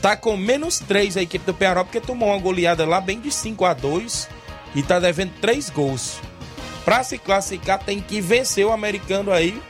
[0.02, 3.32] tá com menos 3 a equipe do Penharol, porque tomou uma goleada lá bem de
[3.32, 4.30] 5 a 2
[4.76, 6.22] e tá devendo 3 gols.
[6.84, 9.62] Para se classificar, tem que vencer o americano aí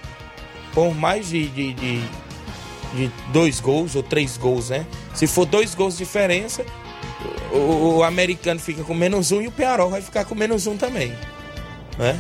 [0.74, 2.02] por mais de, de, de,
[2.94, 4.86] de dois gols ou três gols, né?
[5.14, 6.66] Se for dois gols de diferença,
[7.52, 10.78] o, o, americano fica com menos um e o Penharol vai ficar com menos um
[10.78, 11.14] também,
[11.98, 12.18] né?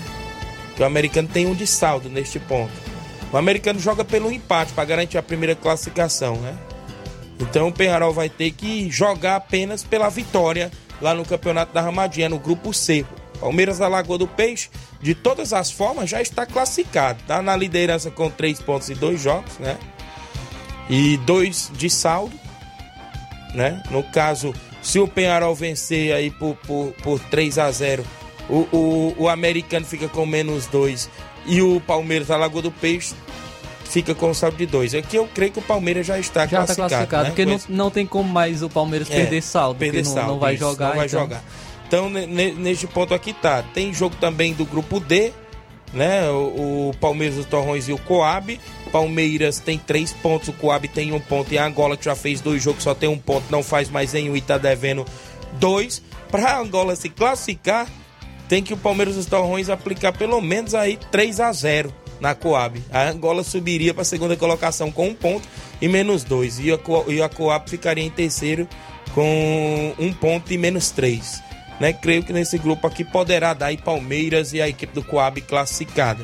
[0.68, 2.74] Porque o americano tem um de saldo neste ponto.
[3.32, 6.58] O americano joga pelo empate para garantir a primeira classificação, né?
[7.40, 12.30] Então o Penharol vai ter que jogar apenas pela vitória lá no Campeonato da Ramadinha,
[12.30, 13.06] no grupo C.
[13.42, 14.70] Palmeiras da Lagoa do Peixe,
[15.02, 17.20] de todas as formas, já está classificado.
[17.22, 19.78] Está na liderança com três pontos e dois jogos, né?
[20.88, 22.40] E dois de saldo,
[23.56, 23.82] né?
[23.90, 28.06] No caso, se o Penharol vencer aí por, por, por 3 a 0
[28.48, 31.10] o, o, o americano fica com menos dois
[31.46, 33.16] e o Palmeiras da Lagoa do Peixe
[33.86, 34.94] fica com saldo de dois.
[34.94, 36.72] Aqui eu creio que o Palmeiras já está já classificado.
[36.72, 37.30] Está classificado, né?
[37.30, 39.80] porque não, não tem como mais o Palmeiras é, perder saldo.
[39.80, 40.90] Perder saldo, não, não vai isso, jogar.
[40.90, 41.20] Não vai então...
[41.22, 41.44] jogar.
[41.92, 43.62] Então, neste ponto aqui tá.
[43.74, 45.34] Tem jogo também do grupo D,
[45.94, 46.26] né?
[46.30, 48.58] O, o Palmeiras, os Torrões e o Coab.
[48.94, 51.54] Palmeiras tem três pontos, o Coab tem um ponto.
[51.54, 54.14] E a Angola, que já fez dois jogos, só tem um ponto, não faz mais
[54.14, 55.06] nenhum e tá devendo
[55.60, 56.02] dois.
[56.32, 57.90] Para Angola se classificar,
[58.48, 62.82] tem que o Palmeiras dos Torrões aplicar pelo menos aí 3 a 0 na Coab.
[62.90, 65.46] A Angola subiria para a segunda colocação com um ponto
[65.82, 66.58] e menos dois.
[66.58, 66.68] E
[67.10, 68.66] e a Coab ficaria em terceiro
[69.14, 71.51] com um ponto e menos três
[71.82, 71.91] né?
[71.91, 76.24] Creio que nesse grupo aqui poderá dar aí Palmeiras e a equipe do Coab classificada.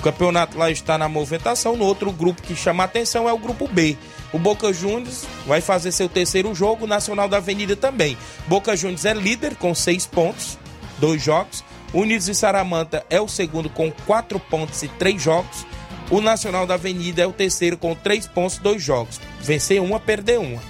[0.00, 1.76] O campeonato lá está na movimentação.
[1.76, 3.98] No outro grupo que chama atenção é o grupo B.
[4.32, 8.16] O Boca Juniors vai fazer seu terceiro jogo, o Nacional da Avenida também.
[8.48, 10.58] Boca Juniors é líder com seis pontos,
[10.98, 11.62] dois jogos.
[11.92, 15.66] Unidos e Saramanta é o segundo com quatro pontos e três jogos.
[16.10, 19.20] O Nacional da Avenida é o terceiro com três pontos, dois jogos.
[19.38, 20.62] Vencer uma, perder uma.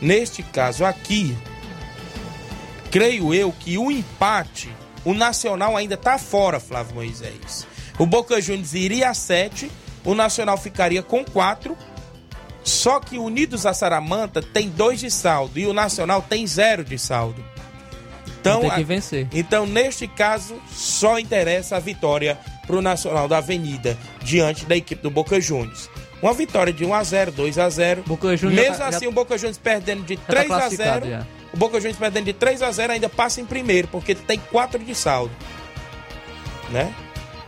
[0.00, 1.36] Neste caso aqui,
[2.90, 4.70] creio eu que o empate,
[5.04, 7.66] o Nacional ainda está fora, Flávio Moisés.
[7.98, 9.70] O Boca Juniors iria a 7,
[10.04, 11.76] o Nacional ficaria com 4.
[12.64, 16.98] Só que Unidos a Saramanta tem 2 de saldo e o Nacional tem 0 de
[16.98, 17.42] saldo.
[18.40, 19.26] Então, tem que vencer.
[19.32, 25.02] Então, neste caso, só interessa a vitória para o Nacional da Avenida diante da equipe
[25.02, 25.88] do Boca Juniors.
[26.22, 28.02] Uma vitória de 1 a 0, 2 a 0.
[28.06, 29.08] Boca Juniors Mesmo já, assim, já...
[29.08, 31.08] o Boca Juniors perdendo de 3 tá a 0.
[31.08, 31.26] Já.
[31.52, 34.82] O Boca Juniors perdendo de 3 a 0 ainda passa em primeiro, porque tem 4
[34.82, 35.32] de saldo.
[36.70, 36.92] Né?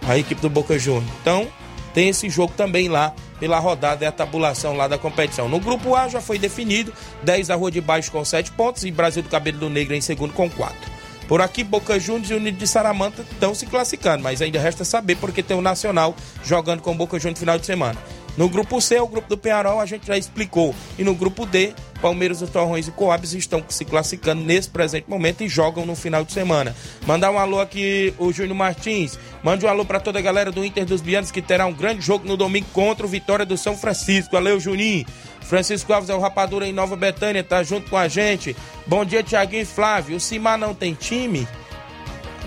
[0.07, 1.13] A equipe do Boca Juniors.
[1.21, 1.49] Então,
[1.93, 5.49] tem esse jogo também lá pela rodada e a tabulação lá da competição.
[5.49, 8.91] No grupo A já foi definido, 10 da Rua de Baixo com 7 pontos e
[8.91, 11.01] Brasil do Cabelo do Negro em segundo com 4.
[11.27, 15.17] Por aqui, Boca Juniors e Unido de Saramanta estão se classificando, mas ainda resta saber
[15.17, 17.99] porque tem o Nacional jogando com Boca Juniors no final de semana.
[18.37, 20.75] No grupo C, o grupo do Penharol, a gente já explicou.
[20.99, 25.43] E no grupo D, Palmeiras, os Torrões e Coabs estão se classificando nesse presente momento
[25.43, 26.75] e jogam no final de semana.
[27.07, 29.19] Mandar um alô aqui, o Júnior Martins.
[29.43, 32.01] Mande um alô para toda a galera do Inter dos Bianos que terá um grande
[32.01, 34.33] jogo no domingo contra o Vitória do São Francisco.
[34.33, 35.07] Valeu, Juninho.
[35.43, 38.57] Francisco Alves é o Rapadura em Nova Betânia, tá junto com a gente.
[38.87, 40.17] Bom dia, Tiaguinho e Flávio.
[40.17, 41.47] O Cimar não tem time?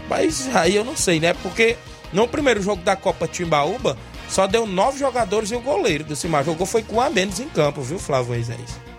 [0.09, 1.33] Mas aí eu não sei, né?
[1.33, 1.77] Porque
[2.11, 3.97] no primeiro jogo da Copa Timbaúba,
[4.29, 7.49] só deu nove jogadores e o goleiro do Cimar jogou foi com a menos em
[7.49, 8.92] campo, viu, Flávio Moisés?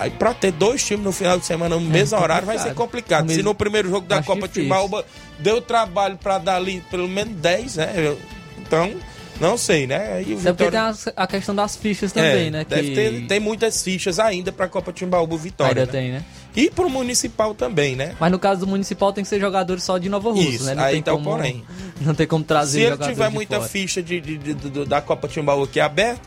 [0.00, 2.74] Aí pra ter dois times no final de semana no é, mesmo horário vai ser
[2.74, 3.30] complicado.
[3.30, 5.04] Se no primeiro jogo da Copa Timbaúba
[5.38, 8.16] deu trabalho para dar ali pelo menos 10, né?
[8.58, 8.94] Então,
[9.40, 10.22] não sei, né?
[10.22, 10.54] E o Vitória...
[10.54, 12.66] Porque tem a, a, questão das fichas também, é, né?
[12.68, 12.94] Deve que...
[12.94, 15.82] ter tem muitas fichas ainda pra Copa Timbaúba Vitória.
[15.82, 15.92] Ainda né?
[15.92, 16.24] tem, né?
[16.56, 18.16] E pro Municipal também, né?
[18.18, 20.74] Mas no caso do Municipal tem que ser jogadores só de Nova Rússia, né?
[20.74, 21.62] Não aí tem tá como, porém.
[22.00, 23.68] Não tem como trazer Se ele tiver muita fora.
[23.68, 26.20] ficha de, de, de, de, da Copa Timbaúba aqui aberta,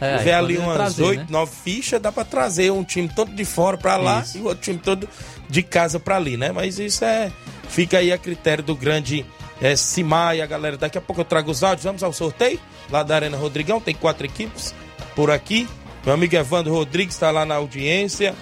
[0.00, 1.26] é, tiver ali umas oito, né?
[1.30, 4.38] nove fichas, dá pra trazer um time todo de fora pra lá isso.
[4.38, 5.08] e o outro time todo
[5.48, 6.50] de casa pra ali, né?
[6.52, 7.30] Mas isso é...
[7.68, 9.24] Fica aí a critério do grande
[9.60, 10.76] é, Simar e a galera.
[10.76, 11.84] Daqui a pouco eu trago os áudios.
[11.84, 12.58] Vamos ao sorteio
[12.90, 13.80] lá da Arena Rodrigão.
[13.80, 14.74] Tem quatro equipes
[15.14, 15.68] por aqui.
[16.04, 18.34] Meu amigo Evandro Rodrigues está lá na audiência.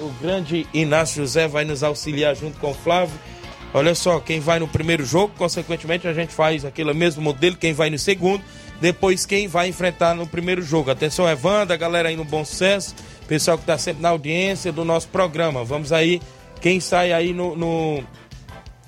[0.00, 3.14] O grande Inácio José vai nos auxiliar junto com o Flávio.
[3.74, 7.72] Olha só, quem vai no primeiro jogo, consequentemente a gente faz aquele mesmo modelo, quem
[7.72, 8.42] vai no segundo,
[8.82, 10.90] depois quem vai enfrentar no primeiro jogo.
[10.90, 12.96] Atenção, Evandro, a galera aí no Bom Sucesso,
[13.28, 15.62] pessoal que está sempre na audiência do nosso programa.
[15.62, 16.20] Vamos aí,
[16.60, 18.02] quem sai aí no, no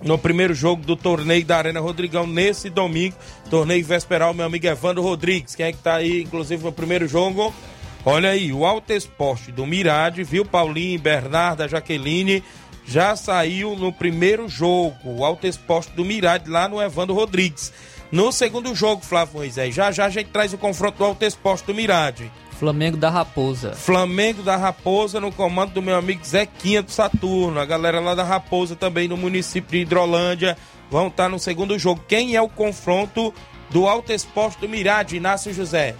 [0.02, 3.14] no primeiro jogo do torneio da Arena Rodrigão nesse domingo.
[3.48, 5.54] Torneio Vesperal, meu amigo Evandro Rodrigues.
[5.54, 7.54] Quem é que tá aí, inclusive, no primeiro jogo?
[8.04, 12.42] Olha aí, o Alto Esporte do Mirade, viu, Paulinho, Bernarda, Jaqueline,
[12.84, 14.96] já saiu no primeiro jogo.
[15.04, 17.72] O Alto Esporte do Mirade lá no Evandro Rodrigues.
[18.14, 21.64] No segundo jogo, Flávio Moisés, já já a gente traz o confronto do Alto Esporte
[21.64, 22.30] do Mirade.
[22.52, 23.72] Flamengo da Raposa.
[23.72, 27.58] Flamengo da Raposa no comando do meu amigo Zequinha do Saturno.
[27.58, 30.56] A galera lá da Raposa também no município de Hidrolândia
[30.88, 32.04] vão estar no segundo jogo.
[32.06, 33.34] Quem é o confronto
[33.70, 35.96] do Alto Esporte do Mirade, Inácio José?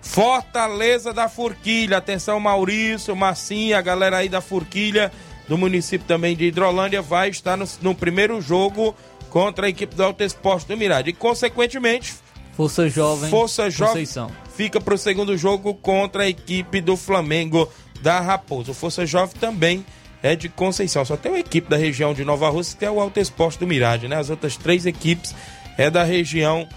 [0.00, 1.96] Fortaleza da Forquilha.
[1.96, 5.10] Atenção, Maurício, Massinha, a galera aí da Forquilha,
[5.48, 8.94] do município também de Hidrolândia, vai estar no, no primeiro jogo
[9.28, 11.10] contra a equipe do Alto Esporte do Mirade.
[11.10, 12.14] E, consequentemente,
[12.56, 14.06] Força Jovem Força Jovem
[14.54, 17.68] fica para o segundo jogo contra a equipe do Flamengo
[18.00, 18.70] da Raposa.
[18.70, 19.84] O Força Jovem também
[20.22, 21.04] é de Conceição.
[21.04, 23.66] Só tem uma equipe da região de Nova Rússia que é o Alto Esporte do
[23.66, 24.16] Mirade, né?
[24.16, 25.34] As outras três equipes
[25.76, 26.68] é da região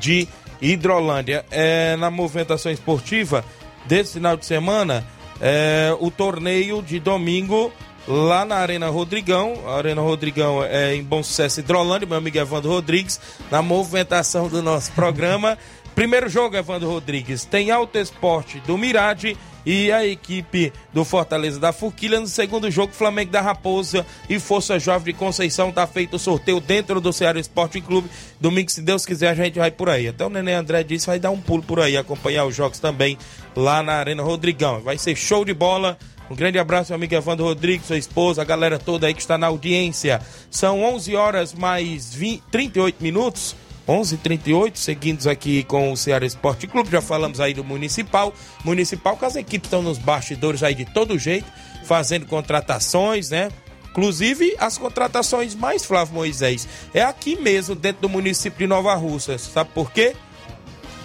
[0.00, 0.26] de
[0.60, 1.44] Hidrolândia.
[1.50, 3.44] É, na movimentação esportiva
[3.86, 5.06] desse final de semana,
[5.40, 7.72] é, o torneio de domingo
[8.06, 9.54] lá na Arena Rodrigão.
[9.66, 13.20] A Arena Rodrigão é em Bom Sucesso, Hidrolândia, meu amigo Evandro Rodrigues,
[13.50, 15.56] na movimentação do nosso programa.
[15.94, 21.72] Primeiro jogo, Evandro Rodrigues, tem Alto Esporte do Mirade e a equipe do Fortaleza da
[21.72, 22.20] Forquilha.
[22.20, 25.72] No segundo jogo, Flamengo da Raposa e Força Jovem de Conceição.
[25.72, 28.08] Tá feito o sorteio dentro do Ceará Esporte Clube.
[28.40, 30.08] Domingo, se Deus quiser, a gente vai por aí.
[30.08, 33.18] Até o Nenê André disse, vai dar um pulo por aí, acompanhar os jogos também
[33.54, 34.80] lá na Arena Rodrigão.
[34.80, 35.98] Vai ser show de bola.
[36.30, 39.36] Um grande abraço, meu amigo Evandro Rodrigues, sua esposa, a galera toda aí que está
[39.36, 40.22] na audiência.
[40.48, 43.56] São 11 horas mais 20, 38 minutos.
[43.90, 46.90] 11:38 seguindo aqui com o Ceará Esporte Clube.
[46.90, 48.32] Já falamos aí do Municipal.
[48.64, 51.46] Municipal, que as equipes estão nos bastidores aí de todo jeito,
[51.84, 53.50] fazendo contratações, né?
[53.90, 59.36] Inclusive, as contratações mais, Flávio Moisés, é aqui mesmo, dentro do município de Nova Rússia.
[59.36, 60.14] Sabe por quê?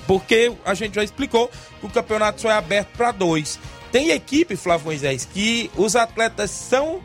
[0.06, 3.60] Porque a gente já explicou que o campeonato só é aberto para dois.
[3.92, 7.02] Tem equipe, Flávio Moisés, que os atletas são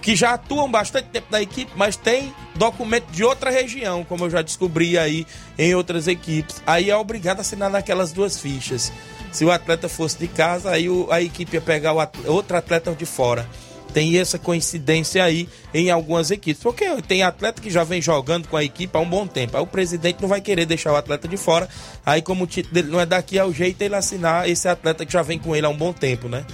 [0.00, 4.30] que já atuam bastante tempo na equipe, mas tem documento de outra região, como eu
[4.30, 5.26] já descobri aí
[5.58, 6.62] em outras equipes.
[6.66, 8.92] Aí é obrigado a assinar naquelas duas fichas.
[9.30, 12.92] Se o atleta fosse de casa, aí o, a equipe ia pegar atleta, outro atleta
[12.94, 13.48] de fora.
[13.94, 16.62] Tem essa coincidência aí em algumas equipes.
[16.62, 19.56] Porque tem atleta que já vem jogando com a equipe há um bom tempo.
[19.56, 21.68] Aí o presidente não vai querer deixar o atleta de fora.
[22.04, 25.04] Aí, como o título dele não é daqui, é o jeito ele assinar esse atleta
[25.04, 26.46] que já vem com ele há um bom tempo, né?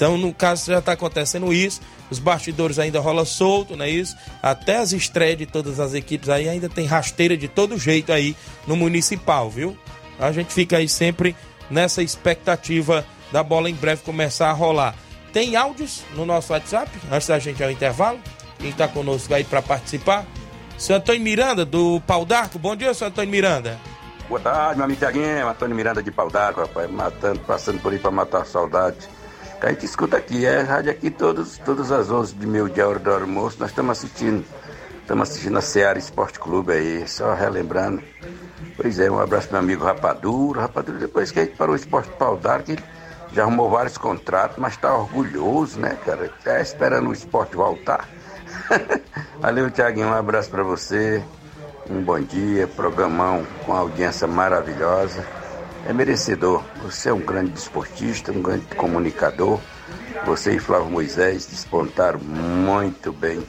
[0.00, 1.82] Então, no caso, já está acontecendo isso.
[2.08, 4.16] Os bastidores ainda rola solto, não é isso?
[4.42, 8.34] Até as estreias de todas as equipes aí ainda tem rasteira de todo jeito aí
[8.66, 9.76] no municipal, viu?
[10.18, 11.36] A gente fica aí sempre
[11.70, 14.94] nessa expectativa da bola em breve começar a rolar.
[15.34, 18.18] Tem áudios no nosso WhatsApp, antes da gente ao intervalo.
[18.58, 20.24] Quem está conosco aí para participar?
[20.78, 22.58] Seu Antônio Miranda, do Pau d'Arco.
[22.58, 23.78] Bom dia, seu Antônio Miranda.
[24.30, 25.46] Boa tarde, meu amigo Tiaguinho.
[25.46, 26.90] Antônio Miranda de Pau d'Arco, rapaz.
[26.90, 29.19] Matando, passando por aí para matar a saudade.
[29.60, 32.88] Que a gente escuta aqui, é rádio aqui todos, todas as 11 de meio dia,
[32.88, 33.58] hora do almoço.
[33.60, 34.42] Nós estamos assistindo.
[35.02, 38.02] Estamos assistindo a Seara Esporte Clube aí, só relembrando.
[38.74, 40.60] Pois é, um abraço meu amigo Rapaduro.
[40.60, 42.82] Rapaduro, depois que a gente parou o Esporte Pau d'Arco, ele
[43.34, 46.24] já arrumou vários contratos, mas está orgulhoso, né, cara?
[46.24, 48.08] Está esperando o esporte voltar.
[49.40, 51.22] Valeu, Tiaguinho, um abraço para você.
[51.88, 55.22] Um bom dia, programão com audiência maravilhosa.
[55.86, 56.62] É merecedor.
[56.82, 59.60] Você é um grande desportista, um grande comunicador.
[60.26, 63.44] Você e Flávio Moisés despontaram muito bem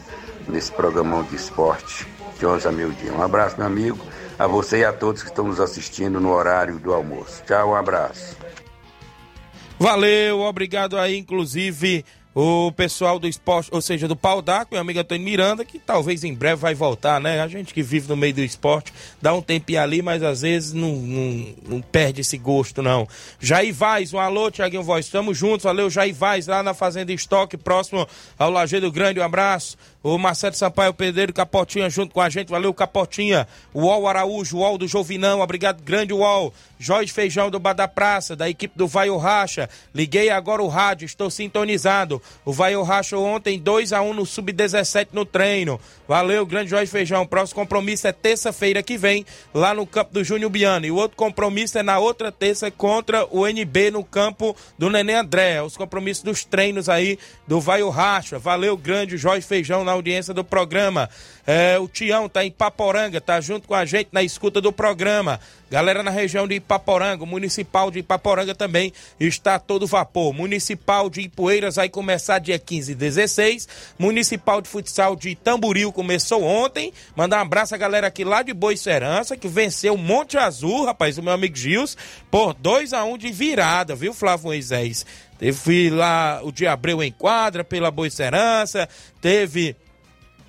[0.48, 2.08] nesse programão de esporte
[2.40, 3.14] de 11 a meio-dia.
[3.14, 4.00] Um abraço, meu amigo,
[4.40, 7.44] a você e a todos que estão nos assistindo no horário do almoço.
[7.46, 8.36] Tchau, um abraço.
[9.78, 15.00] Valeu, obrigado aí, inclusive o pessoal do esporte, ou seja, do pau d'água, meu amigo
[15.00, 17.42] Antônio Miranda, que talvez em breve vai voltar, né?
[17.42, 20.72] A gente que vive no meio do esporte dá um tempinho ali, mas às vezes
[20.72, 23.08] não, não, não perde esse gosto, não.
[23.40, 27.58] Jair Vaz, um alô, Tiaguinho Voz, estamos juntos, valeu, Jair Vaz, lá na Fazenda Estoque,
[27.58, 28.08] próximo
[28.40, 29.78] ao Lajeado Grande, um abraço.
[30.04, 32.49] O Marcelo Sampaio Pedreiro Capotinha junto com a gente.
[32.49, 33.47] Valeu, Capotinha.
[33.72, 35.41] O Uol Araújo, o Uol do Jovinão.
[35.41, 36.52] Obrigado, grande Uol.
[36.80, 39.70] Jorge Feijão do Bar da Praça, da equipe do Vai o Racha.
[39.93, 42.20] Liguei agora o rádio, estou sintonizado.
[42.43, 45.80] O Vai o Racha ontem 2 a 1 no Sub-17 no treino.
[46.08, 47.28] Valeu, grande Jorge Feijão.
[47.28, 49.24] Próximo compromisso é terça-feira que vem,
[49.54, 50.88] lá no campo do Júnior Biano.
[50.88, 55.14] E o outro compromisso é na outra terça contra o NB no campo do Nenê
[55.14, 55.62] André.
[55.62, 58.39] Os compromissos dos treinos aí do Vai o Racha.
[58.39, 61.10] Valeu, grande Jorge Feijão na audiência do programa.
[61.46, 65.39] É, o Tião tá em Paporanga, tá junto com a gente na escuta do programa.
[65.70, 70.34] Galera na região de Ipaporanga, o municipal de Ipaporanga também está todo vapor.
[70.34, 73.68] Municipal de Ipueiras vai começar dia 15 e 16.
[73.98, 76.92] Municipal de Futsal de Tamboril começou ontem.
[77.16, 81.18] Mandar um abraço a galera aqui lá de Boa Serança, que venceu Monte Azul, rapaz,
[81.18, 81.98] o meu amigo Gils,
[82.30, 85.06] por 2 a 1 de virada, viu, Flávio Moisés?
[85.42, 88.88] Teve lá o de Abreu em quadra pela Boa Serança,
[89.20, 89.76] teve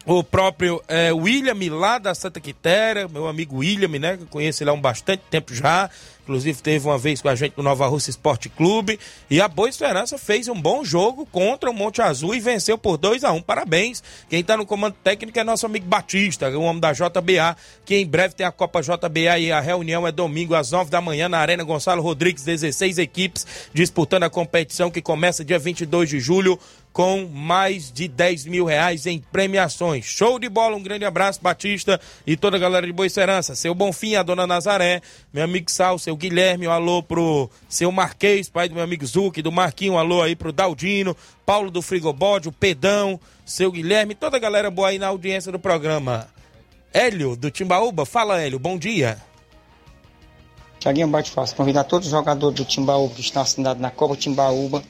[0.04, 4.18] o próprio é, William lá da Santa Quitéria, meu amigo William, né?
[4.18, 5.88] Que eu conheço ele há um bastante tempo já.
[6.22, 8.98] Inclusive teve uma vez com a gente no Nova Rússia Esporte Clube.
[9.28, 12.96] E a Boa Esperança fez um bom jogo contra o Monte Azul e venceu por
[12.96, 13.42] 2 a 1 um.
[13.42, 14.02] Parabéns.
[14.28, 18.06] Quem está no comando técnico é nosso amigo Batista, o homem da JBA, que em
[18.06, 21.38] breve tem a Copa JBA e a reunião é domingo às 9 da manhã na
[21.38, 26.58] Arena Gonçalo Rodrigues, 16 equipes disputando a competição que começa dia 22 de julho
[26.92, 30.04] com mais de 10 mil reais em premiações.
[30.04, 33.54] Show de bola, um grande abraço, Batista e toda a galera de Boa Serança.
[33.54, 35.00] Seu Bonfim, a dona Nazaré,
[35.32, 39.40] meu amigo Sal, seu Guilherme, um alô pro seu Marquês, pai do meu amigo Zuc,
[39.40, 41.16] do Marquinho, um alô aí pro Daldino,
[41.46, 45.58] Paulo do Frigobode, o Pedão, seu Guilherme, toda a galera boa aí na audiência do
[45.58, 46.28] programa.
[46.92, 49.16] Hélio, do Timbaúba, fala Hélio, bom dia.
[50.78, 54.82] Tiaguinho Bate Fácil, convidar todos os jogadores do Timbaúba que estão assinados na Copa Timbaúba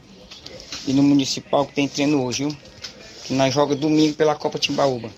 [0.86, 2.56] e no Municipal que tem treino hoje, viu?
[3.24, 5.10] Que nós joga domingo pela Copa Timbaúba.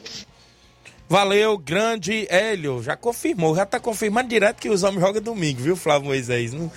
[1.08, 2.82] Valeu, grande Hélio.
[2.82, 6.52] Já confirmou, já tá confirmando direto que os homens jogam domingo, viu, Flávio Moisés?
[6.52, 6.70] Não,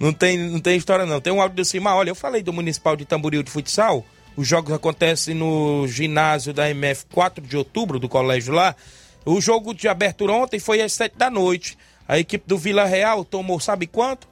[0.00, 1.20] não, tem, não tem história, não.
[1.20, 1.94] Tem um áudio do Cima.
[1.94, 4.04] Olha, eu falei do Municipal de Tamboril de Futsal.
[4.36, 8.74] Os jogos acontecem no ginásio da MF 4 de outubro, do colégio lá.
[9.24, 11.78] O jogo de abertura ontem foi às 7 da noite.
[12.06, 14.28] A equipe do Vila Real tomou, sabe quanto?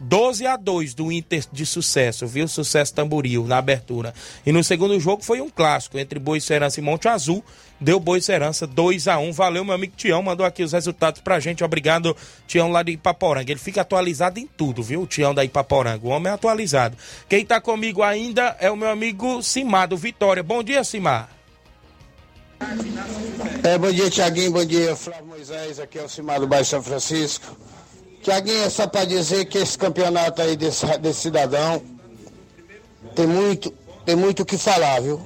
[0.00, 2.48] 12 a 2 do Inter de sucesso, viu?
[2.48, 4.14] Sucesso Tamboril na abertura.
[4.46, 7.44] E no segundo jogo foi um clássico entre Boa Serança e Monte Azul.
[7.78, 10.22] Deu Boa Serança 2 a 1 Valeu, meu amigo Tião.
[10.22, 11.62] Mandou aqui os resultados pra gente.
[11.62, 13.52] Obrigado, Tião lá de Ipaporanga.
[13.52, 15.02] Ele fica atualizado em tudo, viu?
[15.02, 16.06] O Tião da Ipaporanga.
[16.06, 16.96] O homem é atualizado.
[17.28, 20.42] Quem tá comigo ainda é o meu amigo Simar do Vitória.
[20.42, 21.28] Bom dia, Simar.
[23.62, 24.52] É, bom dia, Tiaguinho.
[24.52, 25.78] Bom dia, Flávio Moisés.
[25.78, 27.56] Aqui é o Simar do Baixo São Francisco.
[28.22, 31.82] Tiaguinho, é só para dizer que esse campeonato aí desse, desse cidadão
[33.14, 33.72] tem muito
[34.04, 35.20] tem muito o que falar, viu?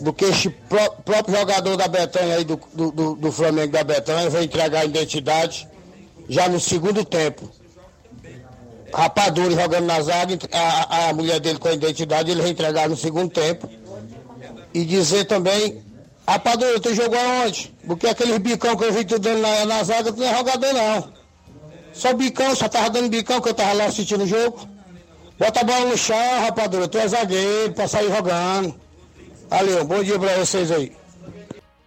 [0.00, 4.30] Do que esse pró próprio jogador da Betânia aí, do, do, do Flamengo da Betânia,
[4.30, 5.68] vai entregar a identidade
[6.28, 7.48] já no segundo tempo.
[8.92, 12.96] Rapadura jogando na zaga, a, a mulher dele com a identidade, ele vai entregar no
[12.96, 13.68] segundo tempo.
[14.72, 15.82] E dizer também,
[16.26, 17.74] Rapadura, tu jogou aonde?
[17.86, 20.72] Porque aquele bicão que eu vi tu dando na, na zaga, tu não é jogador
[20.72, 21.19] não.
[21.92, 24.68] Só bicão, só tava dando bicão que eu tava lá assistindo o jogo.
[25.38, 26.86] Bota a bola no chão, rapadura.
[26.86, 28.74] Tu é zagueiro pra sair jogando.
[29.48, 30.92] Valeu, bom dia pra vocês aí.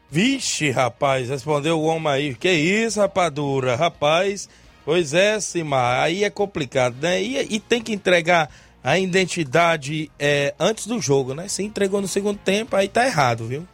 [0.10, 2.36] Vixe, rapaz, respondeu o homem aí.
[2.36, 3.76] Que isso, rapadura?
[3.76, 4.49] Rapaz,
[4.86, 7.22] pois é, Simar, aí é complicado, né?
[7.22, 8.49] E, e tem que entregar
[8.84, 11.47] a identidade é, antes do jogo, né?
[11.47, 13.68] Se entregou no segundo tempo, aí tá errado, viu?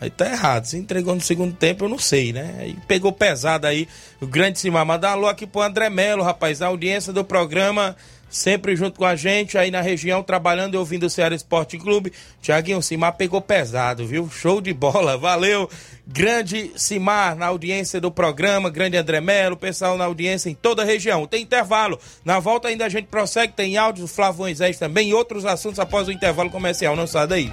[0.00, 0.64] Aí tá errado.
[0.64, 2.54] Se entregou no segundo tempo, eu não sei, né?
[2.60, 3.88] Aí pegou pesado aí
[4.20, 4.86] o grande Simar.
[4.86, 6.62] Mandar alô aqui pro André Melo, rapaz.
[6.62, 7.96] A audiência do programa,
[8.30, 12.12] sempre junto com a gente, aí na região, trabalhando e ouvindo o Ceará Esporte Clube.
[12.40, 14.30] Tiaguinho, Simar pegou pesado, viu?
[14.30, 15.16] Show de bola.
[15.18, 15.68] Valeu.
[16.06, 20.84] Grande Simar na audiência do programa, grande André Melo, pessoal na audiência em toda a
[20.84, 21.26] região.
[21.26, 21.98] Tem intervalo.
[22.24, 25.78] Na volta ainda a gente prossegue, tem áudio do Flávio Moisés também e outros assuntos
[25.78, 26.96] após o intervalo comercial.
[26.96, 27.52] Não sai daí.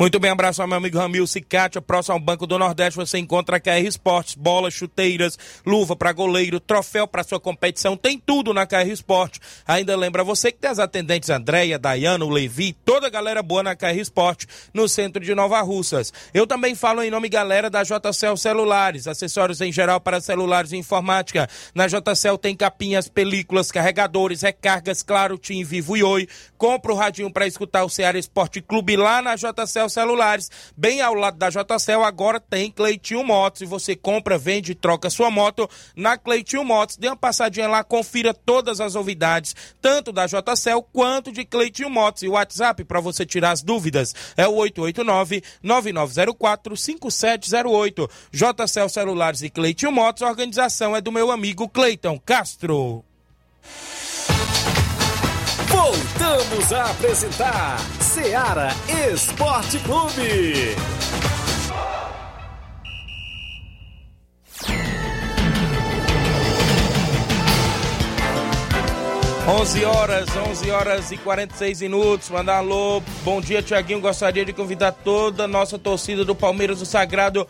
[0.00, 3.56] Muito bem, abraço ao meu amigo Ramil Cicatia, próximo ao Banco do Nordeste, você encontra
[3.56, 5.36] a KR Esportes, bolas, chuteiras,
[5.66, 9.40] luva para goleiro, troféu para sua competição, tem tudo na KR Esporte.
[9.66, 13.60] Ainda lembra você que tem as atendentes Andréia, Dayana, o Levi, toda a galera boa
[13.60, 16.12] na KR Esporte, no centro de Nova Russas.
[16.32, 20.76] Eu também falo em nome, galera, da JCL Celulares, acessórios em geral para celulares e
[20.76, 21.48] informática.
[21.74, 26.28] Na JCL tem capinhas, películas, carregadores, recargas, claro, Tim, Vivo e Oi.
[26.56, 31.14] Compra o radinho para escutar o Ceará Esporte Clube lá na JCL Celulares, bem ao
[31.14, 33.62] lado da JCL, agora tem Cleitinho Motos.
[33.62, 36.96] E você compra, vende e troca sua moto na Cleitinho Motos.
[36.96, 42.22] Dê uma passadinha lá, confira todas as novidades, tanto da JCL quanto de Cleitinho Motos.
[42.22, 44.56] E o WhatsApp para você tirar as dúvidas é o
[45.64, 48.10] 889-9904-5708.
[48.32, 53.07] JCL Celulares e Cleitinho Motos, a organização é do meu amigo Cleiton Castro.
[55.78, 58.70] Voltamos a apresentar Seara
[59.12, 60.74] Esporte Clube.
[69.48, 72.28] 11 horas, 11 horas e 46 minutos.
[72.28, 74.00] Mandar um alô, bom dia, Tiaguinho.
[74.00, 77.46] Gostaria de convidar toda a nossa torcida do Palmeiras do Sagrado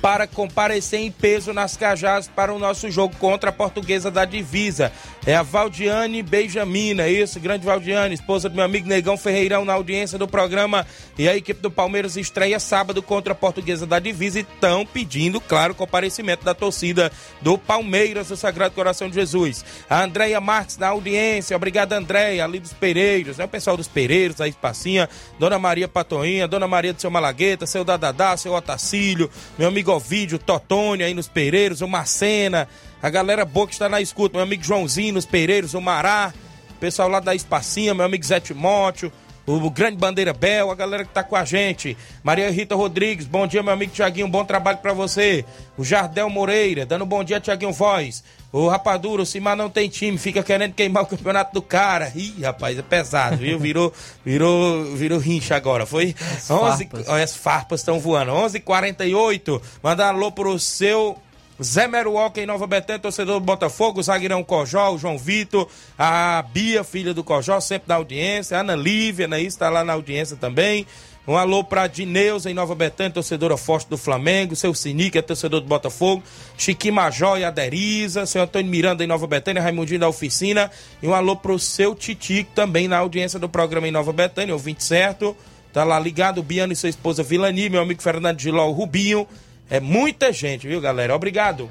[0.00, 4.92] para comparecer em peso nas Cajás para o nosso jogo contra a Portuguesa da Divisa.
[5.26, 9.74] É a Valdiane Benjamina, é isso, grande Valdiane, esposa do meu amigo Negão Ferreirão na
[9.74, 10.86] audiência do programa.
[11.18, 15.40] E a equipe do Palmeiras estreia sábado contra a Portuguesa da Divisa e estão pedindo,
[15.40, 19.64] claro, comparecimento da torcida do Palmeiras do Sagrado Coração de Jesus.
[19.90, 23.44] A Andréia Marques na audiência, obrigado Andréia, ali dos Pereiros, né?
[23.44, 27.84] O pessoal dos Pereiros, a Espacinha, Dona Maria Patoinha, Dona Maria do seu Malagueta, seu
[27.84, 32.68] Dadadá, seu Otacílio, meu amigo Ovídio, Totônio aí nos Pereiros, o Marcena,
[33.02, 36.32] a galera boa que está na escuta, meu amigo Joãozinho nos Pereiros, o Mará,
[36.78, 39.12] pessoal lá da Espacinha, meu amigo Zé Timóteo,
[39.46, 41.96] o Grande Bandeira Bel, a galera que tá com a gente.
[42.22, 45.44] Maria Rita Rodrigues, bom dia, meu amigo Tiaguinho, bom trabalho para você.
[45.76, 48.22] O Jardel Moreira, dando bom dia, Tiaguinho Voz.
[48.50, 52.10] O Rapadura, o Cimar não tem time, fica querendo queimar o campeonato do cara.
[52.14, 53.58] Ih, rapaz, é pesado, viu?
[53.58, 53.92] Virou,
[54.24, 56.14] virou, virou rincha agora, foi?
[56.18, 57.08] As 11, farpas.
[57.08, 58.32] Olha, as farpas estão voando.
[58.32, 58.56] 11:48.
[58.56, 61.18] h 48 Mandar alô pro seu
[61.62, 65.68] Zé Meruoca em Nova Betânia, torcedor do Botafogo, zagueirão Cojó, o João Vitor,
[65.98, 69.92] a Bia, filha do Cojó, sempre na audiência, a Ana Lívia, né, está lá na
[69.92, 70.86] audiência também.
[71.28, 75.60] Um alô para Dineus em Nova Betânia, torcedora forte do Flamengo, seu Sinic, é torcedor
[75.60, 76.22] do Botafogo,
[76.56, 80.70] Chiqui Majó e Aderiza, seu Antônio Miranda em Nova Betânia, Raimundinho da Oficina,
[81.02, 84.82] e um alô pro seu Titico também na audiência do programa em Nova Betânia, ouvinte
[84.82, 85.36] certo,
[85.70, 89.28] tá lá ligado, Biano e sua esposa Vilani, meu amigo Fernando Giló, o Rubinho,
[89.68, 91.14] é muita gente, viu, galera?
[91.14, 91.70] Obrigado.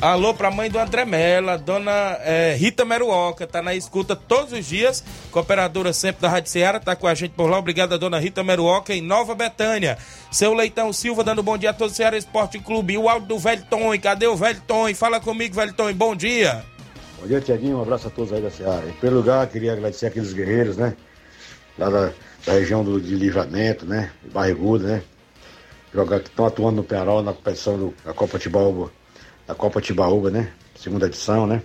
[0.00, 4.66] Alô pra mãe do André Mela, dona é, Rita Meruoca, tá na escuta todos os
[4.66, 7.58] dias, cooperadora sempre da Rádio Ceará, tá com a gente por lá.
[7.58, 9.96] Obrigado a dona Rita Meruoca em Nova Betânia.
[10.30, 12.92] Seu Leitão Silva dando bom dia a todos do Ceará Esporte Clube.
[12.92, 14.94] E o áudio do Velho Tom, cadê o Velho Tom?
[14.94, 16.62] Fala comigo, Velho Tom, bom dia.
[17.18, 18.86] Bom dia, Tiaguinho, um abraço a todos aí da Ceará.
[18.86, 20.94] Em primeiro lugar, queria agradecer aqueles guerreiros, né,
[21.78, 22.12] lá da,
[22.44, 25.02] da região do, de Livramento, né, Barrigudo, né,
[25.94, 28.90] jogar que estão atuando no Penarol na competição da Copa Tibaúba,
[29.46, 30.52] da Copa Tibaúba, né?
[30.74, 31.62] Segunda edição, né?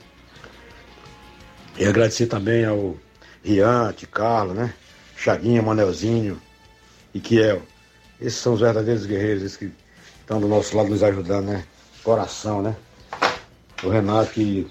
[1.77, 2.95] E agradecer também ao
[3.43, 4.73] Rian, Carlos, né?
[5.15, 6.39] Chaguinha, Manelzinho
[7.13, 7.61] e Kiel.
[8.19, 9.71] Esses são os verdadeiros guerreiros, esses que
[10.19, 11.63] estão do nosso lado nos ajudando, né?
[12.03, 12.75] Coração, né?
[13.83, 14.67] O Renato que,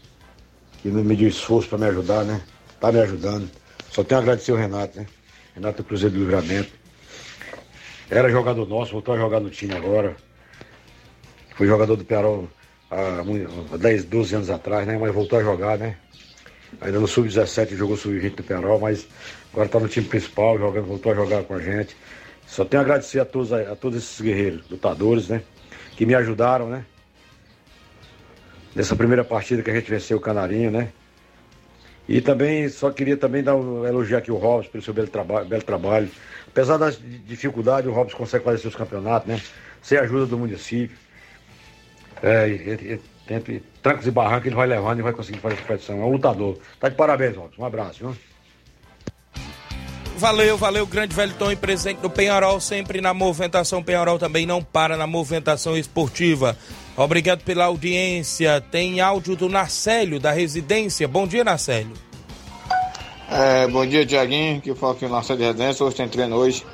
[0.81, 2.41] que não mediu esforço para me ajudar, né?
[2.81, 3.51] Tá me ajudando.
[3.91, 5.07] Só tenho a agradecer o Renato, né?
[5.55, 6.71] Renato Cruzeiro do Livramento.
[8.09, 10.17] Era jogador nosso, voltou a jogar no time agora.
[11.57, 12.49] Foi jogador do Pearol
[12.91, 14.99] há 10, 12 anos atrás, né?
[14.99, 15.97] Mas voltou a jogar, né?
[16.80, 19.07] Ainda no Sub-17 jogou Sub-20 do Pearol, mas
[19.53, 21.97] agora está no time principal, jogando, voltou a jogar com a gente.
[22.47, 25.43] Só tenho a agradecer a todos, a todos esses guerreiros, lutadores, né?
[25.97, 26.84] Que me ajudaram, né?
[28.74, 30.93] Nessa primeira partida que a gente venceu o Canarinho, né?
[32.09, 35.45] E também, só queria também dar um, elogiar aqui o Robson pelo seu belo, traba
[35.45, 36.09] belo trabalho.
[36.49, 39.41] Apesar das dificuldades, o Robson consegue fazer seus campeonatos, né?
[39.80, 40.97] Sem a ajuda do município.
[42.23, 45.59] É, ele, ele, entre trancos e barrancos ele vai levando e vai conseguir fazer a
[45.59, 46.01] competição.
[46.01, 46.59] É um lutador.
[46.79, 47.62] Tá de parabéns, Robson.
[47.62, 48.16] Um abraço, viu?
[50.16, 53.83] Valeu, valeu, grande velho Tom e presidente do Penharol, sempre na movimentação.
[53.83, 56.59] Penharol também não para na movimentação esportiva.
[56.95, 58.61] Obrigado pela audiência.
[58.61, 61.09] Tem áudio do Narcélio, da residência.
[61.09, 61.95] Bom dia, Narcélio.
[63.31, 64.61] É, bom dia, Tiaguinho.
[64.61, 65.87] Que fala aqui no Narcélio de Residência.
[65.87, 66.66] Hoje tem treino hoje.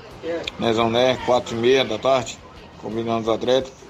[0.58, 2.36] Nezão Né, 4 e meia da tarde.
[2.82, 3.85] Combinando os atletas.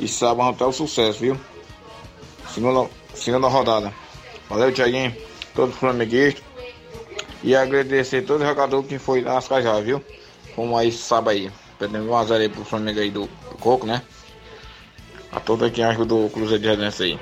[0.00, 1.38] E sábado até o sucesso, viu?
[2.52, 3.92] Segunda, segunda rodada.
[4.48, 5.14] Valeu, Tiaguinho.
[5.54, 6.42] Todos os flamenguistas.
[7.42, 10.02] E agradecer todo jogador que foi nas Cajá, viu?
[10.56, 11.50] Como aí sábado aí.
[11.78, 14.02] Perdemos um azar aí pro Flamengo aí do, do Coco, né?
[15.30, 17.20] A toda quem ajudou o Cruzeiro de Residência aí.